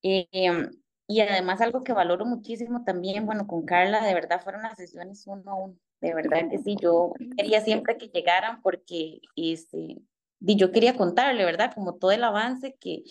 Eh, 0.03 0.27
em, 0.31 0.69
y 1.07 1.21
además 1.21 1.61
algo 1.61 1.83
que 1.83 1.93
valoro 1.93 2.25
muchísimo 2.25 2.83
también, 2.83 3.25
bueno, 3.25 3.47
con 3.47 3.65
Carla, 3.65 4.05
de 4.05 4.13
verdad 4.13 4.41
fueron 4.43 4.61
las 4.61 4.77
sesiones 4.77 5.25
uno 5.25 5.51
a 5.51 5.55
uno. 5.55 5.75
De 6.01 6.13
verdad 6.13 6.49
que 6.49 6.59
sí, 6.59 6.77
yo 6.81 7.13
quería 7.35 7.61
siempre 7.61 7.97
que 7.97 8.07
llegaran 8.07 8.61
porque 8.61 9.19
este, 9.35 9.97
y 10.39 10.55
yo 10.55 10.71
quería 10.71 10.95
contarle, 10.95 11.43
¿verdad? 11.45 11.73
Como 11.73 11.95
todo 11.95 12.11
el 12.11 12.23
avance 12.23 12.75
que, 12.79 13.03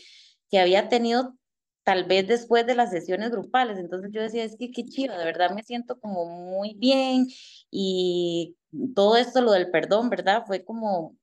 que 0.50 0.58
había 0.58 0.88
tenido 0.88 1.36
tal 1.82 2.04
vez 2.04 2.26
después 2.28 2.66
de 2.66 2.74
las 2.74 2.90
sesiones 2.90 3.30
grupales. 3.30 3.78
Entonces 3.78 4.10
yo 4.12 4.22
decía, 4.22 4.44
es 4.44 4.56
que 4.56 4.70
qué 4.70 4.84
chido, 4.84 5.16
de 5.18 5.24
verdad 5.24 5.50
me 5.54 5.62
siento 5.62 5.98
como 6.00 6.26
muy 6.26 6.74
bien 6.74 7.26
y 7.70 8.56
todo 8.94 9.16
esto, 9.16 9.40
lo 9.40 9.52
del 9.52 9.70
perdón, 9.70 10.10
¿verdad? 10.10 10.44
Fue 10.46 10.64
como, 10.64 11.16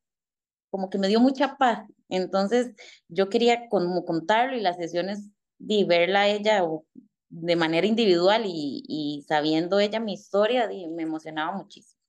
como 0.69 0.89
que 0.89 0.97
me 0.97 1.07
dio 1.07 1.19
mucha 1.19 1.57
paz. 1.57 1.87
Entonces 2.09 2.73
yo 3.07 3.29
quería 3.29 3.69
como 3.69 4.05
contarlo 4.05 4.57
y 4.57 4.61
las 4.61 4.77
sesiones 4.77 5.29
de 5.57 5.85
verla 5.85 6.21
a 6.21 6.27
ella 6.29 6.63
de 7.29 7.55
manera 7.55 7.87
individual 7.87 8.43
y, 8.45 8.83
y 8.87 9.23
sabiendo 9.27 9.79
ella 9.79 9.99
mi 9.99 10.13
historia, 10.13 10.67
me 10.67 11.03
emocionaba 11.03 11.51
muchísimo. 11.57 11.99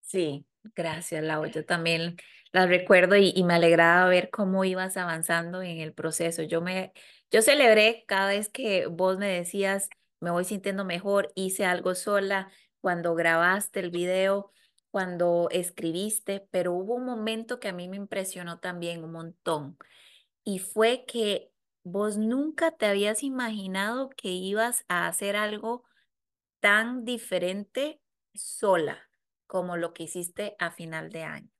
Sí, 0.00 0.46
gracias, 0.74 1.22
Lau. 1.24 1.46
Yo 1.46 1.64
también 1.64 2.16
la 2.52 2.66
recuerdo 2.66 3.16
y, 3.16 3.32
y 3.34 3.42
me 3.44 3.54
alegraba 3.54 4.08
ver 4.08 4.30
cómo 4.30 4.64
ibas 4.64 4.96
avanzando 4.96 5.62
en 5.62 5.78
el 5.80 5.92
proceso. 5.94 6.42
Yo 6.42 6.60
me, 6.60 6.92
yo 7.30 7.42
celebré 7.42 8.04
cada 8.06 8.28
vez 8.28 8.48
que 8.48 8.86
vos 8.86 9.18
me 9.18 9.26
decías, 9.28 9.88
me 10.20 10.30
voy 10.30 10.44
sintiendo 10.44 10.84
mejor, 10.84 11.32
hice 11.34 11.64
algo 11.64 11.94
sola, 11.94 12.50
cuando 12.80 13.14
grabaste 13.14 13.80
el 13.80 13.90
video, 13.90 14.52
cuando 14.90 15.48
escribiste, 15.50 16.46
pero 16.50 16.72
hubo 16.72 16.94
un 16.94 17.04
momento 17.06 17.58
que 17.58 17.68
a 17.68 17.72
mí 17.72 17.88
me 17.88 17.96
impresionó 17.96 18.60
también 18.60 19.02
un 19.02 19.12
montón 19.12 19.76
y 20.44 20.58
fue 20.60 21.04
que 21.06 21.50
vos 21.84 22.18
nunca 22.18 22.72
te 22.72 22.86
habías 22.86 23.22
imaginado 23.22 24.10
que 24.10 24.30
ibas 24.30 24.84
a 24.88 25.06
hacer 25.08 25.36
algo 25.36 25.84
tan 26.60 27.04
diferente 27.04 28.02
sola 28.34 29.10
como 29.46 29.76
lo 29.76 29.94
que 29.94 30.04
hiciste 30.04 30.56
a 30.58 30.70
final 30.72 31.10
de 31.10 31.24
año. 31.24 31.50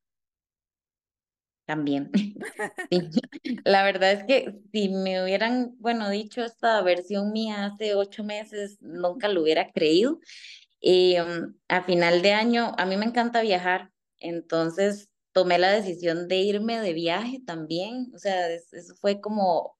También. 1.66 2.10
Sí, 2.90 3.10
la 3.64 3.82
verdad 3.82 4.12
es 4.12 4.24
que 4.24 4.60
si 4.72 4.90
me 4.90 5.24
hubieran, 5.24 5.74
bueno, 5.78 6.10
dicho 6.10 6.44
esta 6.44 6.82
versión 6.82 7.32
mía 7.32 7.64
hace 7.66 7.94
ocho 7.94 8.22
meses, 8.22 8.78
nunca 8.82 9.28
lo 9.28 9.42
hubiera 9.42 9.72
creído. 9.72 10.20
Y 10.80 11.18
um, 11.20 11.54
a 11.68 11.82
final 11.84 12.22
de 12.22 12.32
año, 12.32 12.74
a 12.78 12.86
mí 12.86 12.96
me 12.96 13.06
encanta 13.06 13.42
viajar, 13.42 13.92
entonces 14.18 15.10
tomé 15.32 15.58
la 15.58 15.72
decisión 15.72 16.28
de 16.28 16.36
irme 16.38 16.80
de 16.80 16.92
viaje 16.94 17.40
también. 17.46 18.12
O 18.14 18.18
sea, 18.18 18.50
es- 18.50 18.72
eso 18.74 18.94
fue 18.96 19.20
como 19.20 19.76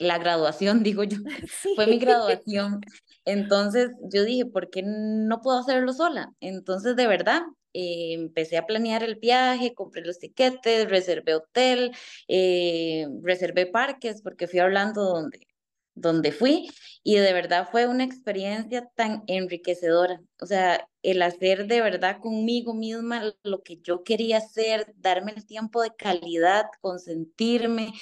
la 0.00 0.18
graduación, 0.18 0.82
digo 0.84 1.04
yo, 1.04 1.18
fue 1.74 1.86
mi 1.88 1.98
Sí. 1.98 2.06
graduación. 2.06 2.80
Entonces 3.24 3.90
yo 4.12 4.24
dije, 4.24 4.46
¿por 4.46 4.70
qué 4.70 4.82
no 4.84 5.42
puedo 5.42 5.58
hacerlo 5.60 5.92
sola? 5.92 6.32
Entonces, 6.40 6.96
de 6.96 7.06
verdad, 7.06 7.42
eh, 7.74 8.14
empecé 8.14 8.58
a 8.58 8.66
planear 8.66 9.04
el 9.04 9.16
viaje, 9.16 9.74
compré 9.74 10.02
los 10.04 10.18
tiquetes, 10.18 10.90
reservé 10.90 11.34
hotel, 11.36 11.92
eh, 12.28 13.06
reservé 13.22 13.66
parques, 13.66 14.22
porque 14.22 14.48
fui 14.48 14.60
hablando 14.60 15.04
donde 15.04 15.46
donde 15.94 16.32
fui 16.32 16.68
y 17.04 17.16
de 17.16 17.32
verdad 17.34 17.68
fue 17.70 17.86
una 17.86 18.04
experiencia 18.04 18.88
tan 18.96 19.22
enriquecedora. 19.26 20.22
O 20.40 20.46
sea, 20.46 20.88
el 21.02 21.22
hacer 21.22 21.66
de 21.66 21.82
verdad 21.82 22.18
conmigo 22.20 22.74
misma 22.74 23.34
lo 23.42 23.62
que 23.62 23.78
yo 23.82 24.02
quería 24.04 24.38
hacer, 24.38 24.94
darme 24.96 25.32
el 25.36 25.46
tiempo 25.46 25.82
de 25.82 25.94
calidad, 25.96 26.66
consentirme, 26.80 27.92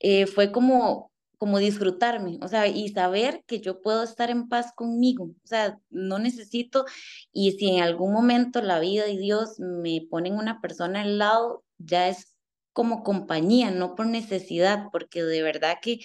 eh, 0.00 0.26
fue 0.26 0.52
como 0.52 1.11
como 1.42 1.58
disfrutarme, 1.58 2.38
o 2.40 2.46
sea, 2.46 2.68
y 2.68 2.90
saber 2.90 3.42
que 3.48 3.60
yo 3.60 3.80
puedo 3.80 4.04
estar 4.04 4.30
en 4.30 4.48
paz 4.48 4.72
conmigo, 4.76 5.24
o 5.24 5.46
sea, 5.48 5.76
no 5.90 6.20
necesito, 6.20 6.84
y 7.32 7.50
si 7.58 7.68
en 7.68 7.82
algún 7.82 8.12
momento 8.12 8.62
la 8.62 8.78
vida 8.78 9.08
y 9.08 9.18
Dios 9.18 9.58
me 9.58 10.06
ponen 10.08 10.34
una 10.34 10.60
persona 10.60 11.00
al 11.00 11.18
lado, 11.18 11.64
ya 11.78 12.06
es 12.06 12.36
como 12.72 13.02
compañía, 13.02 13.72
no 13.72 13.96
por 13.96 14.06
necesidad, 14.06 14.84
porque 14.92 15.24
de 15.24 15.42
verdad 15.42 15.78
que 15.82 15.98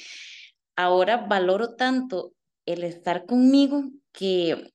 ahora 0.76 1.18
valoro 1.18 1.76
tanto 1.76 2.34
el 2.66 2.84
estar 2.84 3.28
conmigo 3.28 3.92
que 4.14 4.74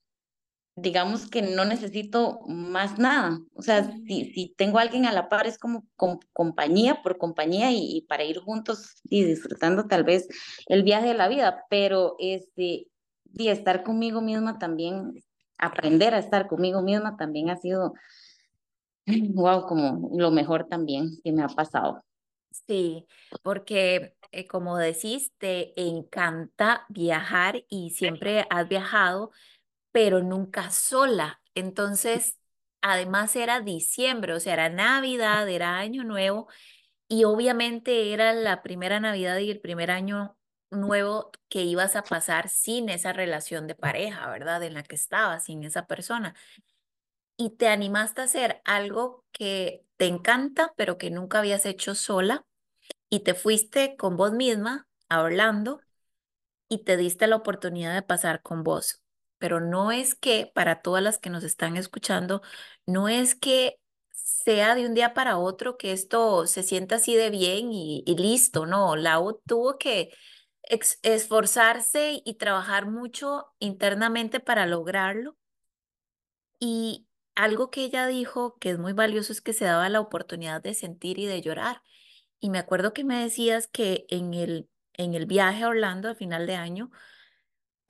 digamos 0.74 1.28
que 1.28 1.42
no 1.42 1.64
necesito 1.64 2.40
más 2.46 2.98
nada. 2.98 3.40
O 3.54 3.62
sea, 3.62 3.84
si, 4.06 4.32
si 4.32 4.54
tengo 4.56 4.78
a 4.78 4.82
alguien 4.82 5.06
a 5.06 5.12
la 5.12 5.28
par 5.28 5.46
es 5.46 5.58
como 5.58 5.84
compañía 6.32 7.02
por 7.02 7.18
compañía 7.18 7.70
y, 7.72 8.02
para 8.08 8.24
ir 8.24 8.38
juntos 8.38 8.96
y 9.04 9.24
disfrutando 9.24 9.86
tal 9.86 10.04
vez 10.04 10.28
el 10.66 10.82
viaje 10.82 11.08
de 11.08 11.14
la 11.14 11.28
vida, 11.28 11.64
pero 11.68 12.16
este, 12.18 12.86
y 13.34 13.48
estar 13.48 13.82
conmigo 13.82 14.20
misma 14.20 14.58
también, 14.58 15.22
aprender 15.58 16.14
a 16.14 16.18
estar 16.18 16.48
conmigo 16.48 16.82
misma 16.82 17.16
también 17.16 17.50
ha 17.50 17.56
sido, 17.56 17.92
wow, 19.06 19.66
como 19.66 20.10
lo 20.16 20.30
mejor 20.30 20.68
también 20.68 21.10
que 21.22 21.32
me 21.32 21.42
ha 21.42 21.48
pasado. 21.48 22.02
Sí, 22.66 23.06
porque 23.42 24.14
eh, 24.34 24.46
como 24.46 24.78
decís, 24.78 25.30
te 25.36 25.78
encanta 25.78 26.86
viajar 26.88 27.64
y 27.68 27.90
siempre 27.90 28.46
has 28.48 28.66
viajado, 28.66 29.30
pero 29.92 30.22
nunca 30.22 30.70
sola. 30.70 31.42
Entonces, 31.54 32.38
además 32.82 33.36
era 33.36 33.60
diciembre, 33.60 34.34
o 34.34 34.40
sea, 34.40 34.54
era 34.54 34.68
Navidad, 34.70 35.48
era 35.48 35.78
Año 35.78 36.04
Nuevo, 36.04 36.48
y 37.08 37.24
obviamente 37.24 38.12
era 38.14 38.32
la 38.32 38.62
primera 38.62 39.00
Navidad 39.00 39.38
y 39.38 39.50
el 39.50 39.60
primer 39.60 39.90
año 39.90 40.36
nuevo 40.70 41.30
que 41.48 41.62
ibas 41.64 41.96
a 41.96 42.02
pasar 42.04 42.48
sin 42.48 42.88
esa 42.88 43.12
relación 43.12 43.66
de 43.66 43.74
pareja, 43.74 44.28
¿verdad? 44.30 44.62
En 44.64 44.74
la 44.74 44.82
que 44.84 44.96
estabas, 44.96 45.44
sin 45.44 45.64
esa 45.64 45.86
persona. 45.86 46.34
Y 47.36 47.50
te 47.50 47.68
animaste 47.68 48.20
a 48.20 48.24
hacer 48.24 48.60
algo 48.64 49.24
que 49.32 49.84
te 49.96 50.06
encanta, 50.06 50.72
pero 50.76 50.98
que 50.98 51.10
nunca 51.10 51.38
habías 51.40 51.66
hecho 51.66 51.94
sola, 51.94 52.46
y 53.10 53.20
te 53.22 53.34
fuiste 53.34 53.96
con 53.96 54.16
vos 54.16 54.32
misma 54.32 54.88
a 55.08 55.22
Orlando 55.22 55.84
y 56.68 56.84
te 56.84 56.96
diste 56.98 57.26
la 57.28 57.36
oportunidad 57.36 57.94
de 57.94 58.02
pasar 58.02 58.42
con 58.42 58.64
vos. 58.64 59.01
Pero 59.42 59.58
no 59.58 59.90
es 59.90 60.14
que, 60.14 60.52
para 60.54 60.82
todas 60.82 61.02
las 61.02 61.18
que 61.18 61.28
nos 61.28 61.42
están 61.42 61.76
escuchando, 61.76 62.42
no 62.86 63.08
es 63.08 63.34
que 63.34 63.80
sea 64.12 64.76
de 64.76 64.86
un 64.86 64.94
día 64.94 65.14
para 65.14 65.36
otro 65.36 65.76
que 65.76 65.90
esto 65.90 66.46
se 66.46 66.62
sienta 66.62 66.94
así 66.96 67.16
de 67.16 67.28
bien 67.30 67.72
y, 67.72 68.04
listo, 68.16 68.66
no, 68.66 68.94
Lau 68.94 69.42
tuvo 69.44 69.78
que 69.78 70.14
esforzarse 71.02 72.22
y 72.24 72.34
trabajar 72.34 72.86
mucho 72.86 73.46
internamente 73.58 74.38
para 74.38 74.64
lograrlo. 74.64 75.36
Y 76.60 77.08
algo 77.34 77.68
que 77.70 77.82
ella 77.84 78.06
dijo 78.06 78.56
que 78.60 78.70
es 78.70 78.78
muy 78.78 78.92
valioso 78.92 79.32
es 79.32 79.40
que 79.40 79.52
se 79.54 79.64
daba 79.64 79.88
la 79.88 80.00
oportunidad 80.00 80.62
de 80.62 80.74
sentir 80.74 81.18
y 81.18 81.26
de 81.26 81.42
llorar. 81.42 81.82
Y 82.38 82.50
me 82.50 82.58
acuerdo 82.60 82.92
que 82.92 83.02
me 83.02 83.20
decías 83.20 83.66
que 83.66 84.06
en 84.08 84.34
el, 84.34 84.70
en 84.92 85.14
el 85.14 85.26
viaje 85.26 85.64
a 85.64 85.68
Orlando 85.68 86.08
a 86.08 86.14
final 86.14 86.46
de 86.46 86.54
año, 86.54 86.92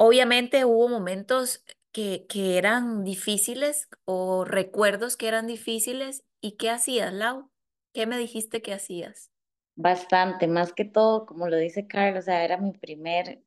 obviamente 0.03 0.65
hubo 0.65 0.88
momentos 0.88 1.65
que, 1.93 2.27
que 2.29 2.59
eran 2.59 3.05
difíciles 3.05 3.88
o 4.05 4.45
recuerdos 4.45 5.17
que 5.17 5.29
eran 5.29 5.47
difíciles. 5.47 6.25
¿Y 6.41 6.57
qué 6.57 6.71
hacías, 6.71 7.12
Lau? 7.12 7.51
¿Qué 7.95 8.07
me 8.07 8.19
dijiste 8.19 8.62
que 8.62 8.73
hacías? 8.73 9.31
Bastante, 9.77 10.49
más 10.49 10.73
que 10.73 10.85
todo, 10.85 11.25
como 11.25 11.49
lo 11.49 11.57
dice 11.57 11.87
Carlos, 11.87 12.25
o 12.25 12.27
sea, 12.27 12.45
era 12.45 12.57
mi 12.57 12.73
primer 12.73 13.43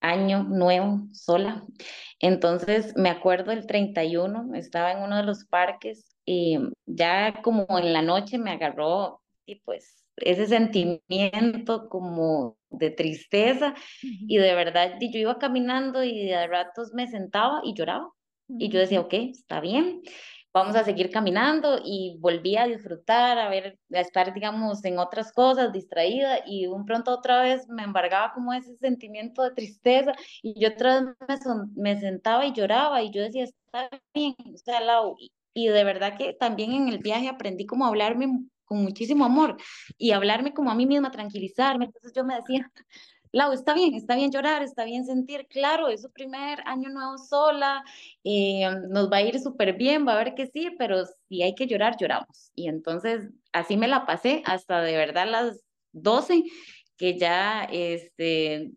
año 0.00 0.44
nuevo 0.44 1.08
sola. 1.12 1.64
Entonces, 2.20 2.94
me 2.96 3.10
acuerdo 3.10 3.50
el 3.50 3.66
31, 3.66 4.54
estaba 4.54 4.92
en 4.92 5.02
uno 5.02 5.16
de 5.16 5.24
los 5.24 5.44
parques 5.46 6.16
y 6.24 6.58
ya 6.86 7.42
como 7.42 7.66
en 7.78 7.92
la 7.92 8.02
noche 8.02 8.38
me 8.38 8.52
agarró 8.52 9.22
y 9.44 9.56
pues 9.56 10.05
ese 10.16 10.46
sentimiento 10.46 11.88
como 11.88 12.56
de 12.70 12.90
tristeza 12.90 13.74
y 14.02 14.38
de 14.38 14.54
verdad 14.54 14.94
yo 15.00 15.18
iba 15.18 15.38
caminando 15.38 16.02
y 16.04 16.26
de 16.26 16.46
ratos 16.46 16.92
me 16.94 17.06
sentaba 17.06 17.60
y 17.64 17.74
lloraba 17.74 18.10
y 18.48 18.68
yo 18.68 18.78
decía, 18.78 19.00
ok, 19.00 19.12
está 19.14 19.60
bien, 19.60 20.02
vamos 20.56 20.76
a 20.76 20.84
seguir 20.84 21.10
caminando 21.10 21.80
y 21.84 22.16
volví 22.20 22.56
a 22.56 22.66
disfrutar, 22.66 23.38
a 23.38 23.48
ver, 23.48 23.78
a 23.92 24.00
estar, 24.00 24.32
digamos, 24.32 24.84
en 24.84 24.98
otras 24.98 25.32
cosas, 25.32 25.72
distraída 25.72 26.40
y 26.46 26.66
un 26.66 26.86
pronto 26.86 27.10
otra 27.12 27.42
vez 27.42 27.68
me 27.68 27.82
embargaba 27.82 28.32
como 28.32 28.52
ese 28.54 28.76
sentimiento 28.76 29.42
de 29.42 29.50
tristeza 29.50 30.12
y 30.42 30.58
yo 30.58 30.68
otra 30.70 31.16
vez 31.28 31.40
me, 31.76 31.92
me 31.94 32.00
sentaba 32.00 32.46
y 32.46 32.52
lloraba 32.52 33.02
y 33.02 33.10
yo 33.10 33.22
decía, 33.22 33.44
está 33.44 33.90
bien, 34.14 34.34
o 34.54 34.56
sea, 34.58 34.80
y, 35.18 35.32
y 35.52 35.68
de 35.68 35.84
verdad 35.84 36.16
que 36.16 36.32
también 36.32 36.72
en 36.72 36.88
el 36.88 36.98
viaje 36.98 37.28
aprendí 37.28 37.66
como 37.66 37.84
a 37.84 37.88
hablarme 37.88 38.28
con 38.66 38.82
muchísimo 38.82 39.24
amor 39.24 39.56
y 39.96 40.10
hablarme 40.10 40.52
como 40.52 40.70
a 40.70 40.74
mí 40.74 40.86
misma, 40.86 41.10
tranquilizarme. 41.10 41.86
Entonces 41.86 42.12
yo 42.14 42.24
me 42.24 42.34
decía, 42.34 42.70
Lau, 43.32 43.52
está 43.52 43.74
bien, 43.74 43.94
está 43.94 44.14
bien 44.16 44.30
llorar, 44.30 44.62
está 44.62 44.84
bien 44.84 45.04
sentir, 45.04 45.46
claro, 45.48 45.88
es 45.88 46.02
su 46.02 46.10
primer 46.10 46.60
año 46.64 46.88
nuevo 46.88 47.18
sola, 47.18 47.84
eh, 48.24 48.66
nos 48.88 49.10
va 49.10 49.18
a 49.18 49.22
ir 49.22 49.38
súper 49.40 49.74
bien, 49.74 50.06
va 50.06 50.14
a 50.14 50.24
ver 50.24 50.34
que 50.34 50.46
sí, 50.46 50.70
pero 50.78 51.04
si 51.28 51.42
hay 51.42 51.54
que 51.54 51.66
llorar, 51.66 51.96
lloramos. 51.98 52.50
Y 52.54 52.68
entonces 52.68 53.28
así 53.52 53.76
me 53.76 53.88
la 53.88 54.06
pasé 54.06 54.42
hasta 54.46 54.80
de 54.80 54.96
verdad 54.96 55.28
las 55.30 55.60
12, 55.92 56.44
que 56.96 57.18
ya 57.18 57.64
este, 57.64 58.70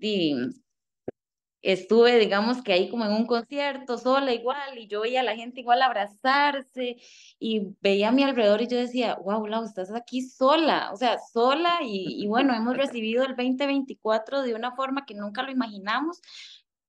estuve, 1.62 2.20
digamos 2.20 2.62
que 2.62 2.74
ahí 2.74 2.90
como 2.90 3.06
en 3.06 3.12
un 3.12 3.26
concierto, 3.26 3.98
sola 3.98 4.34
igual, 4.34 4.78
y 4.78 4.88
yo 4.88 5.02
veía 5.02 5.22
a 5.22 5.24
la 5.24 5.36
gente 5.36 5.62
igual 5.62 5.82
abrazarse, 5.82 6.98
y 7.40 7.76
veía 7.82 8.10
a 8.10 8.12
mi 8.12 8.24
alrededor 8.24 8.62
y 8.62 8.68
yo 8.68 8.78
decía, 8.78 9.16
wow, 9.16 9.46
Lau, 9.48 9.64
estás 9.64 9.94
aquí 9.94 10.22
sola, 10.22 10.92
o 10.94 10.96
sea, 10.96 11.18
sola, 11.34 11.80
y, 11.84 12.24
y 12.24 12.28
bueno, 12.28 12.54
hemos 12.54 12.78
recibido 13.02 13.24
el 13.24 13.36
2024 13.36 14.42
de 14.44 14.56
una 14.56 14.76
forma 14.76 15.06
que 15.06 15.16
nunca 15.16 15.44
lo 15.44 15.52
imaginamos, 15.52 16.22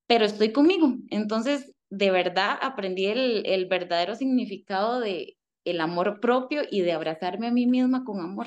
pero 0.07 0.25
estoy 0.25 0.53
conmigo. 0.53 0.95
Entonces, 1.11 1.73
de 1.89 2.11
verdad, 2.11 2.59
aprendí 2.61 3.07
el, 3.07 3.45
el 3.47 3.67
verdadero 3.67 4.15
significado 4.15 5.01
de 5.01 5.37
el 5.65 5.81
amor 5.81 6.21
propio 6.21 6.63
y 6.71 6.81
de 6.81 6.93
abrazarme 6.93 7.49
a 7.49 7.51
mí 7.51 7.67
misma 7.67 8.05
con 8.05 8.21
amor. 8.21 8.47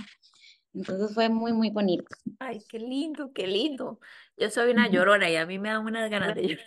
Entonces 0.74 1.14
fue 1.14 1.30
muy, 1.30 1.54
muy 1.54 1.70
bonito. 1.70 2.06
Ay, 2.40 2.62
qué 2.68 2.80
lindo, 2.80 3.32
qué 3.34 3.48
lindo. 3.48 4.00
Yo 4.38 4.50
soy 4.50 4.72
una 4.72 4.90
llorona 4.90 5.30
y 5.30 5.36
a 5.36 5.46
mí 5.46 5.60
me 5.60 5.70
dan 5.70 5.86
unas 5.86 6.10
ganas 6.10 6.36
de 6.36 6.48
llorar. 6.48 6.66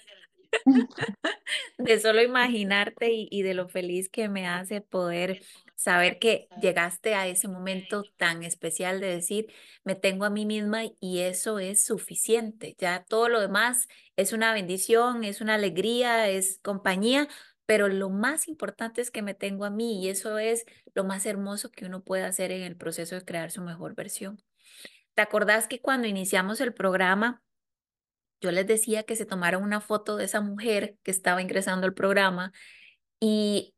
de 1.79 2.01
solo 2.01 2.23
imaginarte 2.23 3.12
y, 3.12 3.29
y, 3.31 3.42
de 3.42 3.55
lo 3.55 3.69
feliz 3.69 4.09
que 4.09 4.29
me 4.29 4.47
hace 4.47 4.81
poder 4.81 5.42
saber 5.75 6.19
que 6.19 6.49
llegaste 6.61 7.14
a 7.14 7.27
ese 7.27 7.49
momento 7.49 8.05
tan 8.16 8.42
especial 8.42 9.01
de 9.01 9.09
decir, 9.09 9.53
me 9.85 9.95
tengo 9.95 10.25
a 10.25 10.31
mí 10.31 10.47
misma 10.47 10.85
y 11.01 11.21
eso 11.21 11.59
es 11.59 11.85
suficiente. 11.85 12.75
Ya 12.79 13.05
todo 13.05 13.29
lo 13.29 13.40
demás 13.40 13.88
es 14.16 14.33
una 14.33 14.53
bendición, 14.55 15.25
es 15.25 15.40
una 15.40 15.55
alegría, 15.55 16.29
es 16.29 16.59
compañía, 16.62 17.29
pero 17.66 17.88
lo 17.88 18.11
más 18.11 18.48
importante 18.48 19.00
es 19.00 19.11
que 19.11 19.22
me 19.22 19.35
tengo 19.35 19.64
a 19.64 19.70
mí 19.70 20.02
y 20.02 20.09
eso 20.09 20.38
es 20.38 20.64
lo 20.94 21.05
más 21.05 21.26
hermoso 21.26 21.70
que 21.70 21.85
uno 21.85 22.02
puede 22.02 22.24
hacer 22.24 22.52
en 22.52 22.62
el 22.62 22.76
proceso 22.76 23.16
de 23.16 23.24
crear 23.24 23.50
su 23.50 23.61
mejor 23.62 23.94
versión. 23.94 24.40
¿Te 25.14 25.22
acordás 25.22 25.66
que 25.66 25.81
cuando 25.81 26.07
iniciamos 26.07 26.61
el 26.61 26.72
programa, 26.72 27.42
yo 28.40 28.50
les 28.52 28.66
decía 28.66 29.02
que 29.02 29.16
se 29.16 29.26
tomara 29.26 29.59
una 29.59 29.81
foto 29.81 30.16
de 30.16 30.26
esa 30.26 30.40
mujer 30.40 30.96
que 31.02 31.11
estaba 31.11 31.42
ingresando 31.42 31.87
al 31.87 31.94
programa 31.94 32.52
y 33.18 33.74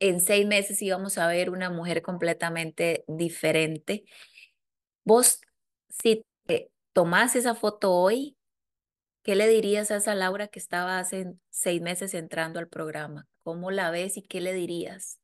en 0.00 0.20
seis 0.20 0.46
meses 0.46 0.82
íbamos 0.82 1.18
a 1.18 1.28
ver 1.28 1.50
una 1.50 1.70
mujer 1.70 2.02
completamente 2.02 3.04
diferente? 3.06 4.04
Vos, 5.04 5.40
si 5.88 6.24
te 6.46 6.70
tomás 6.92 7.36
esa 7.36 7.54
foto 7.54 7.92
hoy, 7.92 8.36
¿qué 9.22 9.36
le 9.36 9.48
dirías 9.48 9.90
a 9.90 9.96
esa 9.96 10.14
Laura 10.14 10.48
que 10.48 10.58
estaba 10.58 10.98
hace 10.98 11.34
seis 11.50 11.80
meses 11.82 12.14
entrando 12.14 12.58
al 12.58 12.68
programa? 12.68 13.28
¿Cómo 13.42 13.70
la 13.70 13.90
ves 13.90 14.16
y 14.16 14.22
qué 14.22 14.40
le 14.40 14.52
dirías? 14.54 15.18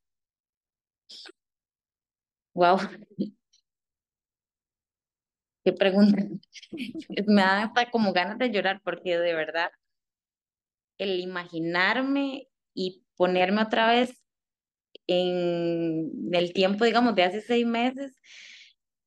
Wow, 2.53 2.77
qué 5.63 5.73
pregunta. 5.73 6.17
Me 7.27 7.41
da 7.41 7.63
hasta 7.63 7.91
como 7.91 8.13
ganas 8.13 8.37
de 8.37 8.51
llorar 8.51 8.81
porque 8.83 9.17
de 9.17 9.33
verdad 9.33 9.71
el 10.97 11.19
imaginarme 11.19 12.47
y 12.73 13.03
ponerme 13.15 13.63
otra 13.63 13.87
vez 13.89 14.23
en 15.07 16.11
el 16.33 16.53
tiempo, 16.53 16.85
digamos, 16.85 17.15
de 17.15 17.23
hace 17.23 17.41
seis 17.41 17.65
meses, 17.65 18.15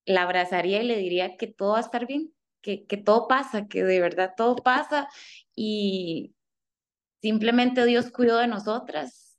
la 0.07 0.23
abrazaría 0.23 0.83
y 0.83 0.87
le 0.87 0.97
diría 0.97 1.37
que 1.37 1.47
todo 1.47 1.73
va 1.73 1.79
a 1.79 1.83
estar 1.83 2.07
bien, 2.07 2.33
que, 2.63 2.87
que 2.87 2.97
todo 2.97 3.29
pasa, 3.29 3.67
que 3.67 3.85
de 3.85 4.01
verdad 4.01 4.35
todo 4.37 4.57
pasa 4.57 5.09
y 5.55 6.35
simplemente 7.21 7.85
Dios 7.85 8.11
cuidó 8.11 8.39
de 8.39 8.47
nosotras 8.47 9.39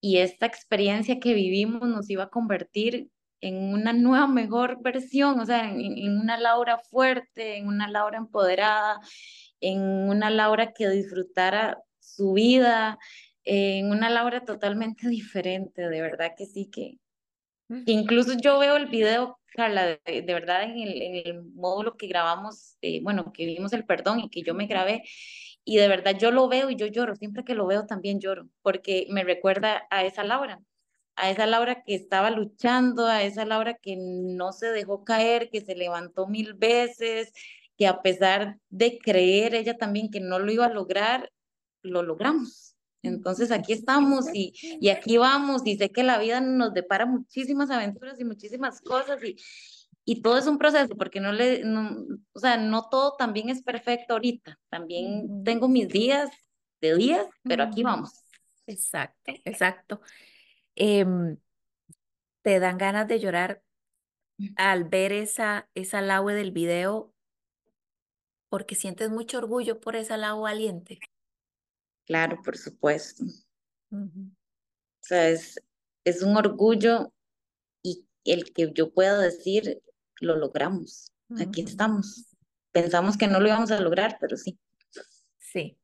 y 0.00 0.18
esta 0.18 0.46
experiencia 0.46 1.20
que 1.20 1.34
vivimos 1.34 1.86
nos 1.88 2.08
iba 2.08 2.24
a 2.24 2.30
convertir 2.30 3.10
en 3.42 3.56
una 3.72 3.92
nueva, 3.92 4.26
mejor 4.26 4.82
versión, 4.82 5.40
o 5.40 5.46
sea, 5.46 5.70
en, 5.70 5.80
en, 5.80 6.18
una 6.18 6.38
Laura 6.38 6.78
fuerte, 6.78 7.56
en 7.56 7.68
una 7.68 7.88
Laura 7.88 8.18
empoderada, 8.18 9.00
en 9.60 9.80
una 9.80 10.30
Laura 10.30 10.72
que 10.72 10.88
disfrutara 10.88 11.78
su 11.98 12.34
vida, 12.34 12.98
en 13.44 13.90
una 13.90 14.10
Laura 14.10 14.44
totalmente 14.44 15.08
diferente, 15.08 15.88
de 15.88 16.00
verdad 16.02 16.32
que 16.36 16.46
sí, 16.46 16.70
que, 16.70 16.98
que 17.68 17.92
incluso 17.92 18.34
yo 18.34 18.58
veo 18.58 18.76
el 18.76 18.86
video, 18.86 19.39
Carla, 19.50 19.98
de, 20.04 20.22
de 20.22 20.34
verdad 20.34 20.64
en 20.64 20.78
el, 20.78 21.02
en 21.02 21.14
el, 21.26 21.42
módulo 21.42 21.96
que 21.96 22.06
grabamos, 22.06 22.76
eh, 22.82 23.00
bueno, 23.02 23.32
que 23.32 23.46
vimos 23.46 23.72
el 23.72 23.84
perdón 23.84 24.20
y 24.20 24.30
que 24.30 24.42
yo 24.42 24.54
me 24.54 24.66
grabé, 24.66 25.02
y 25.64 25.76
de 25.76 25.88
verdad 25.88 26.16
yo 26.18 26.30
lo 26.30 26.48
veo 26.48 26.70
y 26.70 26.76
yo 26.76 26.86
lloro, 26.86 27.14
siempre 27.16 27.44
que 27.44 27.54
lo 27.54 27.66
veo 27.66 27.86
también 27.86 28.20
lloro, 28.20 28.48
porque 28.62 29.06
me 29.10 29.24
recuerda 29.24 29.86
a 29.90 30.04
esa 30.04 30.24
Laura, 30.24 30.60
a 31.16 31.30
esa 31.30 31.46
Laura 31.46 31.82
que 31.84 31.94
estaba 31.94 32.30
luchando, 32.30 33.06
a 33.06 33.22
esa 33.22 33.44
Laura 33.44 33.74
que 33.74 33.96
no 33.98 34.52
se 34.52 34.68
dejó 34.72 35.04
caer, 35.04 35.50
que 35.50 35.60
se 35.60 35.74
levantó 35.74 36.26
mil 36.26 36.54
veces, 36.54 37.32
que 37.76 37.86
a 37.86 38.02
pesar 38.02 38.58
de 38.68 38.98
creer 38.98 39.54
ella 39.54 39.76
también 39.78 40.10
que 40.10 40.20
no 40.20 40.38
lo 40.38 40.52
iba 40.52 40.66
a 40.66 40.72
lograr, 40.72 41.32
lo 41.82 42.02
logramos. 42.02 42.69
Entonces 43.02 43.50
aquí 43.50 43.72
estamos 43.72 44.26
y, 44.32 44.52
y 44.80 44.88
aquí 44.90 45.16
vamos 45.16 45.62
y 45.64 45.76
sé 45.76 45.90
que 45.90 46.02
la 46.02 46.18
vida 46.18 46.40
nos 46.40 46.74
depara 46.74 47.06
muchísimas 47.06 47.70
aventuras 47.70 48.20
y 48.20 48.24
muchísimas 48.24 48.80
cosas 48.80 49.22
y, 49.24 49.36
y 50.04 50.22
todo 50.22 50.38
es 50.38 50.46
un 50.46 50.58
proceso 50.58 50.96
porque 50.96 51.20
no 51.20 51.32
le, 51.32 51.64
no, 51.64 52.04
o 52.32 52.38
sea, 52.38 52.56
no 52.56 52.88
todo 52.90 53.16
también 53.16 53.48
es 53.48 53.62
perfecto 53.62 54.14
ahorita. 54.14 54.58
También 54.68 55.44
tengo 55.44 55.68
mis 55.68 55.88
días 55.88 56.30
de 56.80 56.96
días, 56.96 57.26
pero 57.42 57.62
aquí 57.64 57.82
vamos. 57.82 58.12
Exacto, 58.66 59.32
exacto. 59.44 60.00
Eh, 60.76 61.04
te 62.42 62.58
dan 62.60 62.78
ganas 62.78 63.06
de 63.08 63.20
llorar 63.20 63.62
al 64.56 64.84
ver 64.84 65.12
esa, 65.12 65.68
esa 65.74 66.00
Laue 66.00 66.34
del 66.34 66.52
video 66.52 67.12
porque 68.48 68.74
sientes 68.74 69.10
mucho 69.10 69.38
orgullo 69.38 69.80
por 69.80 69.96
esa 69.96 70.16
Lau 70.16 70.40
valiente. 70.40 70.98
Claro, 72.10 72.42
por 72.42 72.56
supuesto. 72.56 73.22
Uh 73.92 73.98
-huh. 73.98 74.30
O 74.32 75.00
sea, 75.00 75.28
es, 75.28 75.62
es 76.04 76.22
un 76.22 76.36
orgullo 76.36 77.12
y 77.84 78.04
el 78.24 78.52
que 78.52 78.72
yo 78.74 78.92
pueda 78.92 79.16
decir, 79.20 79.80
lo 80.20 80.34
logramos. 80.34 81.12
Uh 81.28 81.36
-huh. 81.36 81.46
Aquí 81.46 81.60
estamos. 81.60 82.26
Pensamos 82.72 83.16
que 83.16 83.28
no 83.28 83.38
lo 83.38 83.46
íbamos 83.46 83.70
a 83.70 83.80
lograr, 83.80 84.18
pero 84.20 84.36
sí. 84.36 84.58
Sí. 85.38 85.78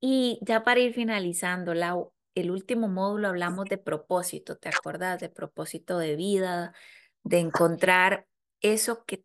Y 0.00 0.40
ya 0.42 0.64
para 0.64 0.80
ir 0.80 0.92
finalizando, 0.92 1.72
Lau, 1.72 2.12
el 2.34 2.50
último 2.50 2.88
módulo 2.88 3.28
hablamos 3.28 3.66
de 3.66 3.78
propósito, 3.78 4.56
¿te 4.56 4.70
acuerdas? 4.70 5.20
De 5.20 5.28
propósito 5.28 5.98
de 5.98 6.16
vida, 6.16 6.74
de 7.22 7.38
encontrar 7.38 8.26
eso 8.60 9.04
que 9.04 9.24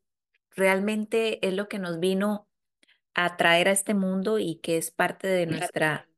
realmente 0.52 1.44
es 1.48 1.56
lo 1.56 1.68
que 1.68 1.80
nos 1.80 2.00
vino 2.00 2.48
a 3.16 3.36
traer 3.36 3.68
a 3.68 3.72
este 3.72 3.96
mundo 3.96 4.38
y 4.38 4.58
que 4.58 4.78
es 4.78 4.92
parte 4.92 5.28
de 5.28 5.48
nuestra, 5.48 6.09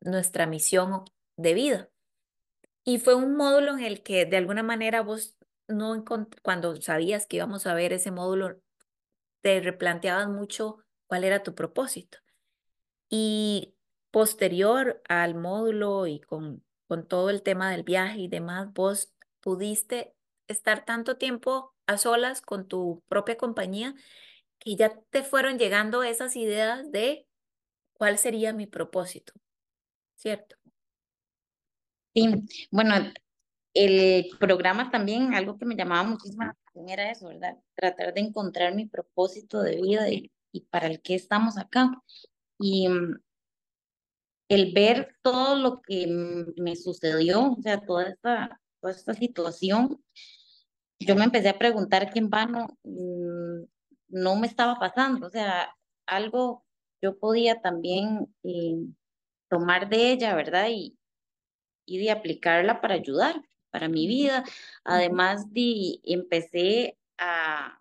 nuestra 0.00 0.46
misión 0.46 1.04
de 1.36 1.54
vida. 1.54 1.90
Y 2.84 2.98
fue 2.98 3.14
un 3.14 3.36
módulo 3.36 3.72
en 3.72 3.84
el 3.84 4.02
que 4.02 4.26
de 4.26 4.36
alguna 4.36 4.62
manera 4.62 5.02
vos 5.02 5.36
no 5.68 6.04
cuando 6.42 6.80
sabías 6.80 7.26
que 7.26 7.36
íbamos 7.36 7.66
a 7.66 7.74
ver 7.74 7.92
ese 7.92 8.10
módulo, 8.10 8.60
te 9.40 9.60
replanteabas 9.60 10.28
mucho 10.28 10.78
cuál 11.06 11.24
era 11.24 11.42
tu 11.42 11.54
propósito. 11.54 12.18
Y 13.08 13.74
posterior 14.10 15.02
al 15.08 15.34
módulo 15.34 16.06
y 16.06 16.20
con, 16.20 16.64
con 16.88 17.06
todo 17.06 17.30
el 17.30 17.42
tema 17.42 17.70
del 17.70 17.84
viaje 17.84 18.20
y 18.20 18.28
demás, 18.28 18.72
vos 18.72 19.12
pudiste 19.40 20.14
estar 20.48 20.84
tanto 20.84 21.16
tiempo 21.16 21.74
a 21.86 21.96
solas 21.98 22.40
con 22.40 22.66
tu 22.66 23.02
propia 23.08 23.36
compañía 23.36 23.94
que 24.58 24.76
ya 24.76 25.00
te 25.10 25.22
fueron 25.22 25.58
llegando 25.58 26.02
esas 26.02 26.36
ideas 26.36 26.90
de 26.90 27.26
cuál 27.94 28.18
sería 28.18 28.52
mi 28.52 28.66
propósito, 28.66 29.32
¿cierto? 30.20 30.56
Sí, 32.14 32.28
bueno, 32.70 32.94
el 33.72 34.28
programa 34.38 34.90
también, 34.90 35.34
algo 35.34 35.56
que 35.56 35.64
me 35.64 35.76
llamaba 35.76 36.08
muchísimo 36.08 36.44
la 36.44 36.50
atención 36.50 36.88
era 36.88 37.10
eso, 37.10 37.28
¿verdad? 37.28 37.56
Tratar 37.74 38.12
de 38.12 38.20
encontrar 38.20 38.74
mi 38.74 38.86
propósito 38.86 39.62
de 39.62 39.80
vida 39.80 40.10
y, 40.10 40.30
y 40.52 40.62
para 40.62 40.88
el 40.88 41.00
que 41.00 41.14
estamos 41.14 41.56
acá. 41.56 41.90
Y 42.58 42.88
el 44.48 44.72
ver 44.74 45.14
todo 45.22 45.56
lo 45.56 45.80
que 45.80 46.06
me 46.56 46.76
sucedió, 46.76 47.52
o 47.52 47.62
sea, 47.62 47.80
toda 47.80 48.08
esta, 48.08 48.60
toda 48.80 48.92
esta 48.92 49.14
situación, 49.14 50.02
yo 50.98 51.14
me 51.14 51.24
empecé 51.24 51.48
a 51.48 51.58
preguntar 51.58 52.12
que 52.12 52.18
en 52.18 52.28
vano 52.28 52.76
no 52.82 54.36
me 54.36 54.46
estaba 54.46 54.78
pasando, 54.78 55.28
o 55.28 55.30
sea, 55.30 55.74
algo 56.04 56.64
yo 57.00 57.18
podía 57.18 57.62
también 57.62 58.34
eh, 58.42 58.84
tomar 59.50 59.90
de 59.90 60.12
ella, 60.12 60.34
¿verdad? 60.34 60.68
Y, 60.70 60.96
y 61.84 61.98
de 61.98 62.10
aplicarla 62.10 62.80
para 62.80 62.94
ayudar, 62.94 63.42
para 63.70 63.88
mi 63.88 64.06
vida. 64.06 64.44
Además 64.84 65.52
de 65.52 66.00
empecé 66.04 66.96
a, 67.18 67.80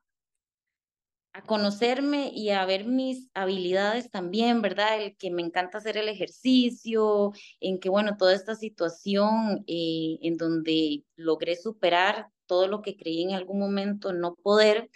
a 1.34 1.44
conocerme 1.44 2.32
y 2.34 2.50
a 2.50 2.66
ver 2.66 2.86
mis 2.86 3.30
habilidades 3.34 4.10
también, 4.10 4.62
¿verdad? 4.62 5.02
El 5.02 5.16
que 5.16 5.32
me 5.32 5.42
encanta 5.42 5.78
hacer 5.78 5.98
el 5.98 6.10
ejercicio, 6.10 7.32
en 7.60 7.80
que, 7.80 7.90
bueno, 7.90 8.18
toda 8.18 8.34
esta 8.34 8.56
situación 8.56 9.64
eh, 9.68 10.18
en 10.22 10.38
donde 10.38 11.04
logré 11.16 11.56
superar 11.56 12.30
todo 12.48 12.68
lo 12.68 12.82
que 12.82 12.98
creí 12.98 13.24
en 13.24 13.34
algún 13.34 13.60
momento 13.60 14.12
no 14.12 14.36
poder, 14.36 14.90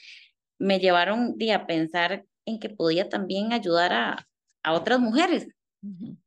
me 0.57 0.79
llevaron 0.79 1.37
de 1.37 1.53
a 1.53 1.67
pensar 1.67 2.25
en 2.45 2.59
que 2.59 2.69
podía 2.69 3.09
también 3.09 3.53
ayudar 3.53 3.93
a, 3.93 4.27
a 4.63 4.73
otras 4.73 4.99
mujeres. 4.99 5.47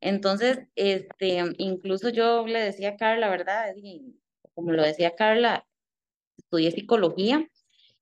Entonces, 0.01 0.61
este, 0.75 1.43
incluso 1.59 2.11
yo 2.11 2.47
le 2.47 2.61
decía 2.61 2.91
a 2.91 2.97
Carla, 2.97 3.31
¿verdad? 3.31 3.75
Y 3.77 4.21
como 4.55 4.73
lo 4.73 4.83
decía 4.83 5.15
Carla, 5.15 5.67
estudié 6.37 6.71
psicología, 6.71 7.49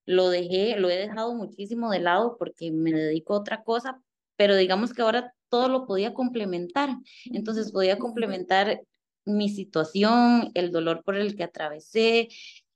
lo 0.07 0.29
dejé, 0.29 0.77
lo 0.79 0.91
he 0.91 0.97
dejado 0.97 1.35
muchísimo 1.35 1.91
de 1.91 2.01
lado 2.01 2.37
porque 2.39 2.73
me 2.73 2.93
dedico 2.93 3.35
a 3.35 3.39
otra 3.39 3.63
cosa, 3.63 4.01
pero 4.37 4.57
digamos 4.57 4.93
que 4.93 5.03
ahora 5.03 5.33
todo 5.49 5.69
lo 5.69 5.87
podía 5.87 6.13
complementar. 6.15 6.91
Entonces 7.27 7.73
podía 7.73 7.99
complementar 7.99 8.83
mi 9.25 9.49
situación, 9.49 10.51
el 10.55 10.73
dolor 10.73 11.03
por 11.05 11.17
el 11.17 11.37
que 11.37 11.45
atravesé, 11.45 12.29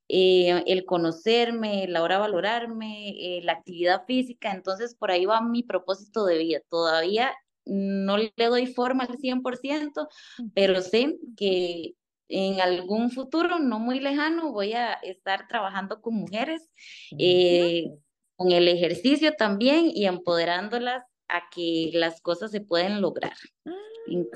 eh, 0.07 0.63
el 0.65 0.85
conocerme, 0.85 1.87
la 1.87 2.01
hora 2.01 2.17
valorarme, 2.17 3.09
eh, 3.09 3.41
la 3.43 3.53
actividad 3.53 4.05
física, 4.07 4.51
entonces 4.51 4.95
por 4.95 5.11
ahí 5.11 5.25
va 5.25 5.41
mi 5.41 5.61
propósito 5.63 6.25
de 6.25 6.39
vida. 6.39 6.59
Todavía 6.69 7.31
no 7.69 8.17
le 8.17 8.31
doy 8.37 8.67
forma 8.67 9.05
al 9.05 9.17
100%, 9.17 10.07
pero 10.53 10.81
sé 10.81 11.17
que 11.37 11.93
en 12.27 12.61
algún 12.61 13.11
futuro 13.11 13.59
no 13.59 13.79
muy 13.79 13.99
lejano 13.99 14.51
voy 14.51 14.73
a 14.73 14.93
estar 14.93 15.47
trabajando 15.47 16.01
con 16.01 16.15
mujeres, 16.15 16.69
eh, 17.17 17.91
con 18.35 18.51
el 18.51 18.67
ejercicio 18.67 19.33
también 19.33 19.91
y 19.93 20.05
empoderándolas 20.05 21.03
a 21.27 21.49
que 21.53 21.91
las 21.93 22.21
cosas 22.21 22.51
se 22.51 22.61
pueden 22.61 23.01
lograr. 23.01 23.33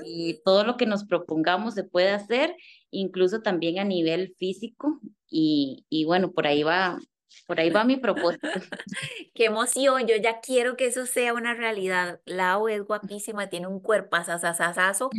Y 0.04 0.40
todo 0.44 0.64
lo 0.64 0.76
que 0.76 0.86
nos 0.86 1.04
propongamos 1.04 1.74
se 1.74 1.82
puede 1.82 2.10
hacer, 2.10 2.54
incluso 2.90 3.42
también 3.42 3.78
a 3.80 3.84
nivel 3.84 4.34
físico. 4.38 5.00
Y, 5.28 5.84
y 5.88 6.04
bueno, 6.04 6.30
por 6.32 6.46
ahí 6.46 6.62
va, 6.62 6.98
por 7.46 7.60
ahí 7.60 7.70
va 7.70 7.84
mi 7.84 7.96
propósito. 7.96 8.48
Qué 9.34 9.46
emoción, 9.46 10.06
yo 10.06 10.16
ya 10.16 10.40
quiero 10.40 10.76
que 10.76 10.86
eso 10.86 11.06
sea 11.06 11.34
una 11.34 11.54
realidad. 11.54 12.20
Lau 12.24 12.68
es 12.68 12.82
guapísima, 12.82 13.48
tiene 13.48 13.66
un 13.66 13.80
cuerpo 13.80 14.16
asasasasazo. 14.16 15.10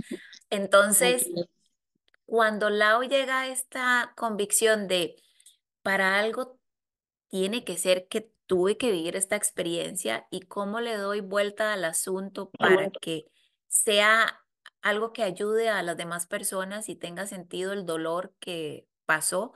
Entonces, 0.49 1.29
cuando 2.25 2.69
Lau 2.69 3.03
llega 3.03 3.41
a 3.41 3.47
esta 3.47 4.13
convicción 4.15 4.87
de 4.87 5.15
para 5.81 6.17
algo 6.17 6.59
tiene 7.29 7.63
que 7.63 7.77
ser 7.77 8.07
que 8.07 8.31
tuve 8.47 8.77
que 8.77 8.91
vivir 8.91 9.15
esta 9.15 9.35
experiencia 9.35 10.27
y 10.31 10.41
cómo 10.41 10.79
le 10.79 10.97
doy 10.97 11.21
vuelta 11.21 11.73
al 11.73 11.83
asunto 11.83 12.49
para 12.51 12.89
que 12.89 13.25
sea 13.67 14.41
algo 14.81 15.13
que 15.13 15.23
ayude 15.23 15.69
a 15.69 15.81
las 15.83 15.97
demás 15.97 16.27
personas 16.27 16.89
y 16.89 16.95
tenga 16.95 17.25
sentido 17.25 17.73
el 17.73 17.85
dolor 17.85 18.33
que 18.39 18.87
pasó, 19.05 19.53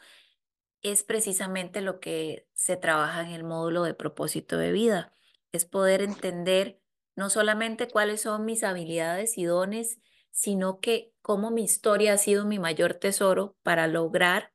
es 0.82 1.04
precisamente 1.04 1.82
lo 1.82 2.00
que 2.00 2.48
se 2.54 2.78
trabaja 2.78 3.22
en 3.22 3.30
el 3.30 3.44
módulo 3.44 3.84
de 3.84 3.94
propósito 3.94 4.58
de 4.58 4.72
vida. 4.72 5.14
Es 5.52 5.66
poder 5.66 6.02
entender 6.02 6.80
no 7.16 7.30
solamente 7.30 7.88
cuáles 7.88 8.22
son 8.22 8.46
mis 8.46 8.64
habilidades 8.64 9.38
y 9.38 9.44
dones, 9.44 10.00
sino 10.32 10.80
que 10.80 11.14
cómo 11.22 11.52
mi 11.52 11.64
historia 11.64 12.14
ha 12.14 12.18
sido 12.18 12.46
mi 12.46 12.60
mayor 12.60 12.94
tesoro 12.94 13.58
para 13.64 13.88
lograr 13.88 14.54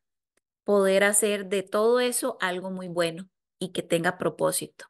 poder 0.64 1.04
hacer 1.04 1.46
de 1.46 1.62
todo 1.62 2.00
eso 2.00 2.38
algo 2.40 2.70
muy 2.70 2.88
bueno 2.88 3.28
y 3.58 3.72
que 3.72 3.82
tenga 3.82 4.18
propósito. 4.18 4.87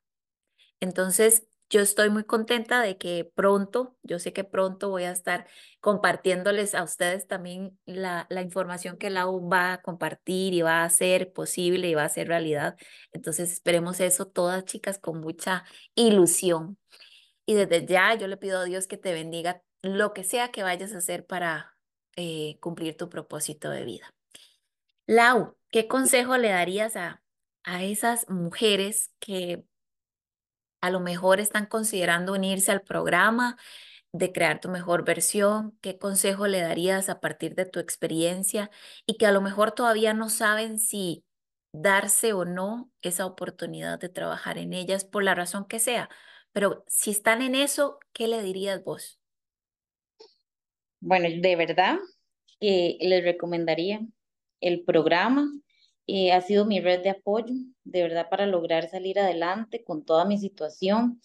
Entonces, 0.80 1.46
yo 1.70 1.80
estoy 1.80 2.10
muy 2.10 2.24
contenta 2.24 2.80
de 2.80 2.98
que 2.98 3.30
pronto, 3.34 3.96
yo 4.02 4.18
sé 4.18 4.32
que 4.32 4.44
pronto 4.44 4.90
voy 4.90 5.04
a 5.04 5.10
estar 5.10 5.46
compartiéndoles 5.80 6.74
a 6.74 6.82
ustedes 6.82 7.26
también 7.26 7.78
la, 7.86 8.26
la 8.30 8.42
información 8.42 8.96
que 8.96 9.10
la 9.10 9.28
U 9.28 9.48
va 9.48 9.72
a 9.74 9.82
compartir 9.82 10.54
y 10.54 10.62
va 10.62 10.84
a 10.84 10.90
ser 10.90 11.32
posible 11.32 11.88
y 11.88 11.94
va 11.94 12.04
a 12.04 12.08
ser 12.08 12.28
realidad. 12.28 12.76
Entonces 13.12 13.52
esperemos 13.52 14.00
eso 14.00 14.26
todas 14.26 14.64
chicas 14.64 14.98
con 14.98 15.20
mucha 15.20 15.64
ilusión. 15.94 16.78
Y 17.46 17.54
desde 17.54 17.86
ya 17.86 18.14
yo 18.14 18.28
le 18.28 18.36
pido 18.36 18.60
a 18.60 18.64
Dios 18.64 18.86
que 18.86 18.96
te 18.96 19.12
bendiga 19.12 19.62
lo 19.82 20.12
que 20.14 20.24
sea 20.24 20.50
que 20.50 20.62
vayas 20.62 20.94
a 20.94 20.98
hacer 20.98 21.26
para 21.26 21.76
eh, 22.16 22.58
cumplir 22.60 22.96
tu 22.96 23.08
propósito 23.08 23.70
de 23.70 23.84
vida. 23.84 24.14
Lau, 25.06 25.56
¿qué 25.70 25.88
consejo 25.88 26.38
le 26.38 26.48
darías 26.48 26.96
a, 26.96 27.22
a 27.64 27.82
esas 27.82 28.28
mujeres 28.30 29.12
que 29.18 29.64
a 30.84 30.90
lo 30.90 31.00
mejor 31.00 31.40
están 31.40 31.66
considerando 31.66 32.34
unirse 32.34 32.70
al 32.70 32.82
programa 32.82 33.56
de 34.12 34.32
crear 34.32 34.60
tu 34.60 34.68
mejor 34.68 35.04
versión? 35.04 35.78
¿Qué 35.80 35.98
consejo 35.98 36.46
le 36.46 36.60
darías 36.60 37.08
a 37.08 37.20
partir 37.20 37.54
de 37.54 37.64
tu 37.64 37.80
experiencia 37.80 38.70
y 39.06 39.16
que 39.16 39.26
a 39.26 39.32
lo 39.32 39.40
mejor 39.40 39.72
todavía 39.72 40.12
no 40.14 40.28
saben 40.28 40.78
si 40.78 41.24
darse 41.72 42.34
o 42.34 42.44
no 42.44 42.92
esa 43.02 43.26
oportunidad 43.26 43.98
de 43.98 44.10
trabajar 44.10 44.58
en 44.58 44.74
ellas 44.74 45.04
por 45.04 45.24
la 45.24 45.34
razón 45.34 45.66
que 45.66 45.78
sea? 45.78 46.10
Pero 46.52 46.84
si 46.86 47.10
están 47.10 47.40
en 47.40 47.54
eso, 47.54 47.98
¿qué 48.12 48.28
le 48.28 48.42
dirías 48.42 48.84
vos? 48.84 49.18
Bueno, 51.00 51.28
de 51.30 51.56
verdad 51.56 51.98
que 52.60 52.98
les 53.00 53.24
recomendaría 53.24 54.00
el 54.60 54.84
programa 54.84 55.50
eh, 56.06 56.32
ha 56.32 56.40
sido 56.40 56.66
mi 56.66 56.80
red 56.80 57.02
de 57.02 57.10
apoyo, 57.10 57.54
de 57.84 58.02
verdad, 58.02 58.28
para 58.28 58.46
lograr 58.46 58.88
salir 58.88 59.18
adelante 59.18 59.84
con 59.84 60.04
toda 60.04 60.24
mi 60.24 60.38
situación. 60.38 61.20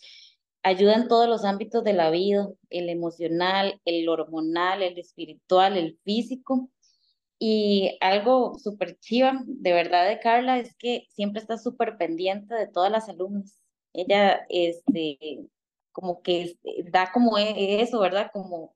Ayuda 0.63 0.96
en 0.96 1.08
todos 1.08 1.28
los 1.28 1.46
ámbitos 1.46 1.84
de 1.84 1.94
la 1.94 2.10
vida, 2.10 2.50
el 2.70 2.89
emocional, 2.89 3.82
el 3.86 4.08
hormonal, 4.10 4.84
el 4.84 4.98
espiritual, 4.98 5.78
el 5.78 5.98
físico. 6.04 6.70
Y 7.39 7.98
algo 8.02 8.58
súper 8.60 8.98
chiva, 9.00 9.42
de 9.46 9.74
verdad, 9.74 10.08
de 10.08 10.20
Carla, 10.20 10.60
es 10.60 10.76
que 10.76 11.08
siempre 11.12 11.42
está 11.42 11.58
súper 11.58 11.98
pendiente 11.98 12.54
de 12.56 12.68
todas 12.68 12.92
las 12.92 13.08
alumnas. 13.10 13.62
Ella, 13.94 14.46
este, 14.50 15.50
como 15.92 16.22
que 16.22 16.42
este, 16.44 16.84
da 16.92 17.12
como 17.12 17.38
e, 17.38 17.82
eso, 17.82 18.00
¿verdad? 18.00 18.30
Como, 18.34 18.76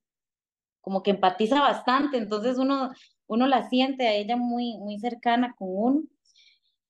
como 0.82 1.04
que 1.04 1.12
empatiza 1.12 1.62
bastante, 1.62 2.18
entonces 2.18 2.58
uno 2.58 2.92
uno 3.34 3.48
la 3.48 3.70
siente 3.70 4.08
a 4.08 4.14
ella 4.14 4.38
muy, 4.38 4.78
muy 4.78 5.00
cercana 5.00 5.56
con 5.58 5.68
uno 5.72 6.04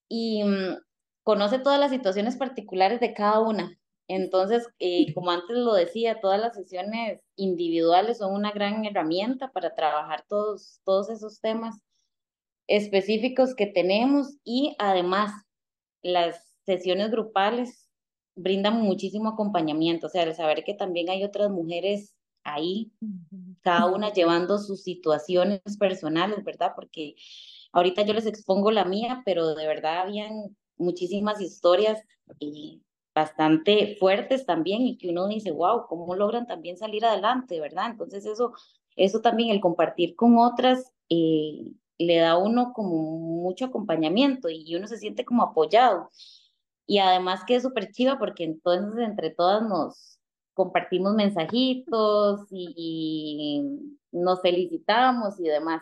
y 0.10 0.44
mm, 0.44 0.78
conoce 1.24 1.60
todas 1.60 1.80
las 1.80 1.92
situaciones 1.92 2.38
particulares 2.38 3.00
de 3.00 3.14
cada 3.14 3.40
una. 3.40 3.78
Entonces, 4.08 4.68
eh, 4.80 5.14
como 5.14 5.32
antes 5.32 5.56
lo 5.58 5.74
decía, 5.74 6.20
todas 6.20 6.40
las 6.40 6.56
sesiones 6.56 7.22
individuales 7.36 8.18
son 8.18 8.34
una 8.34 8.52
gran 8.52 8.86
herramienta 8.86 9.52
para 9.52 9.74
trabajar 9.76 10.26
todos, 10.28 10.82
todos 10.84 11.10
esos 11.10 11.40
temas 11.40 11.78
específicos 12.68 13.56
que 13.56 13.68
tenemos 13.68 14.38
y 14.44 14.76
además 14.80 15.32
las 16.02 16.54
sesiones 16.66 17.12
grupales 17.12 17.90
brindan 18.36 18.82
muchísimo 18.82 19.30
acompañamiento, 19.30 20.08
o 20.08 20.10
sea, 20.10 20.24
el 20.24 20.34
saber 20.34 20.64
que 20.64 20.74
también 20.74 21.10
hay 21.10 21.24
otras 21.24 21.50
mujeres 21.50 22.16
ahí, 22.44 22.92
cada 23.64 23.86
una 23.88 24.14
llevando 24.14 24.60
sus 24.60 24.84
situaciones 24.84 25.62
personales, 25.80 26.44
¿verdad? 26.44 26.74
Porque 26.76 27.16
ahorita 27.72 28.04
yo 28.04 28.14
les 28.14 28.26
expongo 28.26 28.72
la 28.72 28.86
mía, 28.86 29.24
pero 29.26 29.56
de 29.56 29.68
verdad 29.68 30.02
habían 30.02 30.56
muchísimas 30.78 31.42
historias 31.42 32.02
y 32.40 32.82
bastante 33.16 33.96
fuertes 34.00 34.46
también 34.46 34.82
y 34.84 34.98
que 34.98 35.10
uno 35.10 35.28
dice, 35.28 35.52
wow, 35.52 35.86
¿cómo 35.88 36.16
logran 36.16 36.48
también 36.48 36.78
salir 36.78 37.06
adelante, 37.06 37.60
verdad? 37.60 37.92
Entonces 37.92 38.26
eso, 38.26 38.54
eso 38.96 39.22
también, 39.22 39.50
el 39.52 39.62
compartir 39.62 40.16
con 40.16 40.38
otras, 40.38 40.92
eh, 41.10 41.66
le 41.98 42.18
da 42.18 42.32
a 42.32 42.38
uno 42.38 42.74
como 42.74 43.18
mucho 43.18 43.66
acompañamiento 43.66 44.50
y 44.50 44.76
uno 44.76 44.88
se 44.88 44.98
siente 44.98 45.26
como 45.26 45.44
apoyado. 45.44 46.10
Y 46.86 46.98
además 47.00 47.44
que 47.46 47.56
es 47.56 47.64
súper 47.64 47.92
chiva 47.92 48.18
porque 48.20 48.44
entonces 48.44 49.00
entre 49.00 49.30
todas 49.30 49.62
nos, 49.64 50.13
compartimos 50.54 51.14
mensajitos 51.16 52.48
y 52.52 53.92
nos 54.12 54.42
felicitamos 54.42 55.40
y 55.40 55.44
demás. 55.44 55.82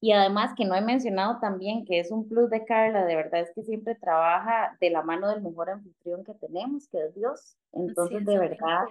Y 0.00 0.12
además 0.12 0.52
que 0.54 0.66
no 0.66 0.74
he 0.74 0.82
mencionado 0.82 1.38
también 1.40 1.86
que 1.86 1.98
es 1.98 2.10
un 2.10 2.28
plus 2.28 2.50
de 2.50 2.64
Carla, 2.64 3.06
de 3.06 3.16
verdad 3.16 3.40
es 3.40 3.52
que 3.54 3.62
siempre 3.62 3.94
trabaja 3.94 4.76
de 4.80 4.90
la 4.90 5.02
mano 5.02 5.28
del 5.28 5.40
mejor 5.40 5.70
anfitrión 5.70 6.24
que 6.24 6.34
tenemos, 6.34 6.88
que 6.88 7.06
es 7.06 7.14
Dios. 7.14 7.56
Entonces, 7.72 8.24
de 8.26 8.38
verdad, 8.38 8.84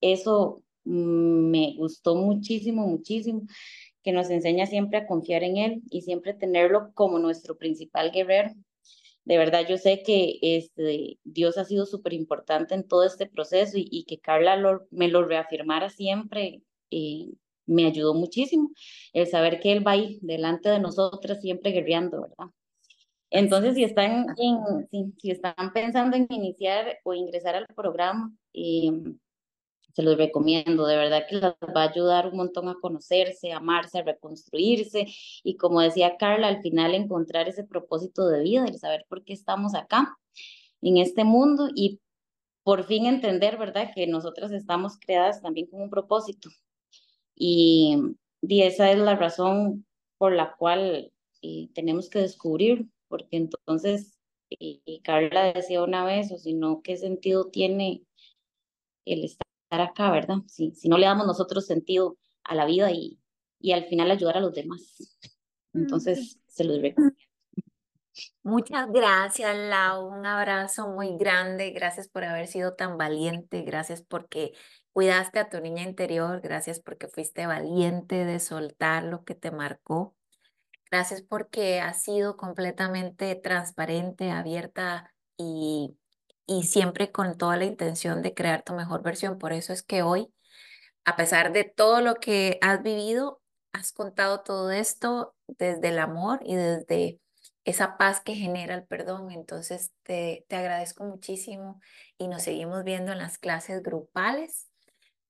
eso 0.00 0.62
me 0.84 1.74
gustó 1.76 2.14
muchísimo, 2.14 2.86
muchísimo, 2.86 3.42
que 4.02 4.12
nos 4.12 4.30
enseña 4.30 4.66
siempre 4.66 4.98
a 4.98 5.06
confiar 5.06 5.42
en 5.42 5.56
Él 5.56 5.82
y 5.90 6.02
siempre 6.02 6.34
tenerlo 6.34 6.92
como 6.94 7.18
nuestro 7.18 7.58
principal 7.58 8.12
guerrero 8.12 8.52
de 9.28 9.36
verdad 9.36 9.66
yo 9.68 9.76
sé 9.76 10.02
que 10.02 10.38
este, 10.40 11.18
Dios 11.22 11.58
ha 11.58 11.66
sido 11.66 11.84
súper 11.84 12.14
importante 12.14 12.74
en 12.74 12.88
todo 12.88 13.04
este 13.04 13.26
proceso 13.26 13.72
y, 13.76 14.04
que 14.04 14.18
Carla 14.18 14.80
me 14.90 15.08
lo 15.08 15.22
reafirmara 15.22 15.90
siempre, 15.90 16.62
eh, 16.90 17.28
me 17.66 17.84
ayudó 17.84 18.14
muchísimo 18.14 18.70
el 19.12 19.26
saber 19.26 19.60
que 19.60 19.72
Él 19.72 19.86
va 19.86 19.92
ahí 19.92 20.18
delante 20.22 20.70
de 20.70 20.80
nosotras 20.80 21.42
siempre 21.42 21.72
guerreando, 21.72 22.22
¿verdad? 22.22 22.46
Entonces, 23.28 23.74
si 23.74 23.84
están, 23.84 24.34
si, 24.90 25.30
están 25.30 25.74
pensando 25.74 26.16
en 26.16 26.26
iniciar 26.30 26.98
o 27.04 27.12
ingresar 27.12 27.54
al 27.54 27.66
programa, 27.66 28.32
eh, 28.54 28.90
se 29.98 30.04
los 30.04 30.16
recomiendo, 30.16 30.86
de 30.86 30.96
verdad 30.96 31.26
que 31.28 31.34
las 31.34 31.54
va 31.76 31.82
a 31.82 31.88
ayudar 31.88 32.28
un 32.28 32.36
montón 32.36 32.68
a 32.68 32.76
conocerse, 32.80 33.50
a 33.50 33.56
amarse, 33.56 33.98
a 33.98 34.04
reconstruirse 34.04 35.06
y 35.42 35.56
como 35.56 35.80
decía 35.80 36.16
Carla, 36.16 36.46
al 36.46 36.62
final 36.62 36.94
encontrar 36.94 37.48
ese 37.48 37.64
propósito 37.64 38.28
de 38.28 38.44
vida, 38.44 38.64
el 38.64 38.78
saber 38.78 39.06
por 39.08 39.24
qué 39.24 39.32
estamos 39.32 39.74
acá 39.74 40.16
en 40.82 40.98
este 40.98 41.24
mundo 41.24 41.68
y 41.74 41.98
por 42.62 42.84
fin 42.84 43.06
entender, 43.06 43.58
¿verdad? 43.58 43.90
Que 43.92 44.06
nosotras 44.06 44.52
estamos 44.52 44.98
creadas 45.00 45.42
también 45.42 45.66
con 45.66 45.82
un 45.82 45.90
propósito 45.90 46.48
y, 47.34 47.96
y 48.40 48.62
esa 48.62 48.92
es 48.92 48.98
la 49.00 49.16
razón 49.16 49.84
por 50.16 50.32
la 50.32 50.54
cual 50.54 51.10
eh, 51.42 51.70
tenemos 51.74 52.08
que 52.08 52.20
descubrir, 52.20 52.86
porque 53.08 53.36
entonces, 53.36 54.16
y, 54.48 54.80
y 54.84 55.00
Carla 55.00 55.52
decía 55.52 55.82
una 55.82 56.04
vez, 56.04 56.30
o 56.30 56.38
si 56.38 56.54
no, 56.54 56.82
¿qué 56.82 56.96
sentido 56.96 57.46
tiene 57.50 58.04
el 59.04 59.24
estar 59.24 59.47
acá, 59.70 60.10
¿verdad? 60.10 60.38
Si, 60.46 60.72
si 60.72 60.88
no 60.88 60.98
le 60.98 61.06
damos 61.06 61.26
nosotros 61.26 61.66
sentido 61.66 62.16
a 62.44 62.54
la 62.54 62.64
vida 62.64 62.90
y, 62.90 63.18
y 63.60 63.72
al 63.72 63.84
final 63.84 64.10
ayudar 64.10 64.36
a 64.36 64.40
los 64.40 64.54
demás. 64.54 65.18
Entonces, 65.74 66.38
se 66.46 66.64
los 66.64 66.80
recomiendo. 66.80 67.16
Muchas 68.42 68.90
gracias, 68.90 69.56
Lau. 69.56 70.08
Un 70.08 70.26
abrazo 70.26 70.88
muy 70.88 71.16
grande. 71.16 71.70
Gracias 71.70 72.08
por 72.08 72.24
haber 72.24 72.46
sido 72.46 72.74
tan 72.74 72.96
valiente. 72.96 73.62
Gracias 73.62 74.02
porque 74.02 74.52
cuidaste 74.92 75.38
a 75.38 75.48
tu 75.48 75.60
niña 75.60 75.82
interior. 75.82 76.40
Gracias 76.40 76.80
porque 76.80 77.08
fuiste 77.08 77.46
valiente 77.46 78.24
de 78.24 78.40
soltar 78.40 79.04
lo 79.04 79.24
que 79.24 79.34
te 79.34 79.50
marcó. 79.50 80.16
Gracias 80.90 81.22
porque 81.22 81.80
has 81.80 82.02
sido 82.02 82.36
completamente 82.36 83.34
transparente, 83.36 84.30
abierta 84.30 85.14
y 85.36 85.97
y 86.48 86.64
siempre 86.64 87.12
con 87.12 87.36
toda 87.36 87.56
la 87.58 87.66
intención 87.66 88.22
de 88.22 88.34
crear 88.34 88.62
tu 88.64 88.74
mejor 88.74 89.02
versión. 89.02 89.38
Por 89.38 89.52
eso 89.52 89.72
es 89.74 89.82
que 89.82 90.02
hoy, 90.02 90.32
a 91.04 91.14
pesar 91.14 91.52
de 91.52 91.64
todo 91.64 92.00
lo 92.00 92.16
que 92.16 92.58
has 92.62 92.82
vivido, 92.82 93.42
has 93.72 93.92
contado 93.92 94.40
todo 94.40 94.70
esto 94.70 95.36
desde 95.46 95.88
el 95.90 95.98
amor 95.98 96.40
y 96.44 96.56
desde 96.56 97.20
esa 97.64 97.98
paz 97.98 98.20
que 98.20 98.34
genera 98.34 98.74
el 98.74 98.86
perdón. 98.86 99.30
Entonces, 99.30 99.92
te, 100.04 100.46
te 100.48 100.56
agradezco 100.56 101.04
muchísimo 101.04 101.80
y 102.16 102.28
nos 102.28 102.44
seguimos 102.44 102.82
viendo 102.82 103.12
en 103.12 103.18
las 103.18 103.36
clases 103.36 103.82
grupales. 103.82 104.70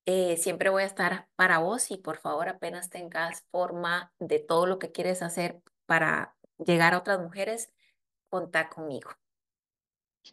Eh, 0.06 0.36
siempre 0.36 0.70
voy 0.70 0.84
a 0.84 0.86
estar 0.86 1.28
para 1.34 1.58
vos 1.58 1.90
y 1.90 1.96
por 1.96 2.18
favor 2.18 2.48
apenas 2.48 2.90
tengas 2.90 3.44
forma 3.50 4.12
de 4.20 4.38
todo 4.38 4.66
lo 4.66 4.78
que 4.78 4.92
quieres 4.92 5.20
hacer 5.22 5.60
para 5.84 6.36
llegar 6.64 6.94
a 6.94 6.98
otras 6.98 7.18
mujeres, 7.18 7.70
contá 8.30 8.68
conmigo. 8.68 9.10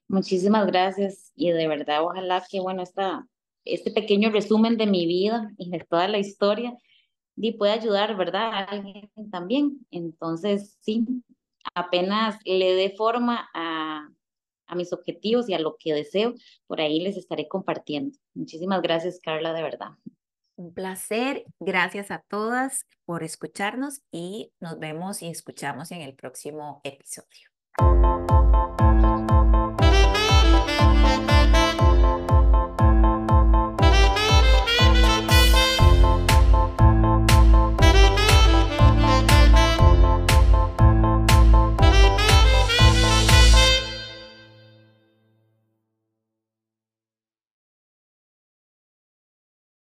Muchísimas 0.08 0.66
gracias 0.68 1.32
y 1.36 1.52
de 1.52 1.68
verdad 1.68 2.04
ojalá 2.04 2.44
que 2.50 2.60
bueno 2.60 2.84
esta, 2.84 3.28
este 3.64 3.92
pequeño 3.92 4.30
resumen 4.32 4.78
de 4.78 4.88
mi 4.88 5.06
vida 5.08 5.52
y 5.58 5.70
de 5.70 5.80
toda 5.80 6.08
la 6.08 6.20
historia 6.20 6.78
y 7.36 7.54
pueda 7.54 7.74
ayudar, 7.74 8.16
¿verdad? 8.16 8.54
A 8.54 8.60
alguien 8.64 9.10
también. 9.32 9.86
Entonces, 9.92 10.78
sí, 10.80 11.06
apenas 11.74 12.40
le 12.46 12.74
dé 12.76 12.92
forma 12.92 13.50
a, 13.54 14.08
a 14.68 14.76
mis 14.76 14.94
objetivos 14.94 15.50
y 15.50 15.54
a 15.54 15.60
lo 15.60 15.76
que 15.78 15.94
deseo, 15.94 16.34
por 16.68 16.82
ahí 16.82 17.02
les 17.02 17.18
estaré 17.18 17.48
compartiendo. 17.48 18.18
Muchísimas 18.34 18.82
gracias, 18.82 19.20
Carla, 19.22 19.54
de 19.54 19.64
verdad. 19.64 19.90
Un 20.58 20.74
placer. 20.74 21.46
Gracias 21.60 22.12
a 22.12 22.24
todas 22.30 22.86
por 23.04 23.24
escucharnos 23.24 24.02
y 24.12 24.54
nos 24.60 24.80
vemos 24.80 25.22
y 25.22 25.28
escuchamos 25.28 25.92
en 25.92 26.02
el 26.02 26.16
próximo 26.16 26.82
episodio. 26.84 27.50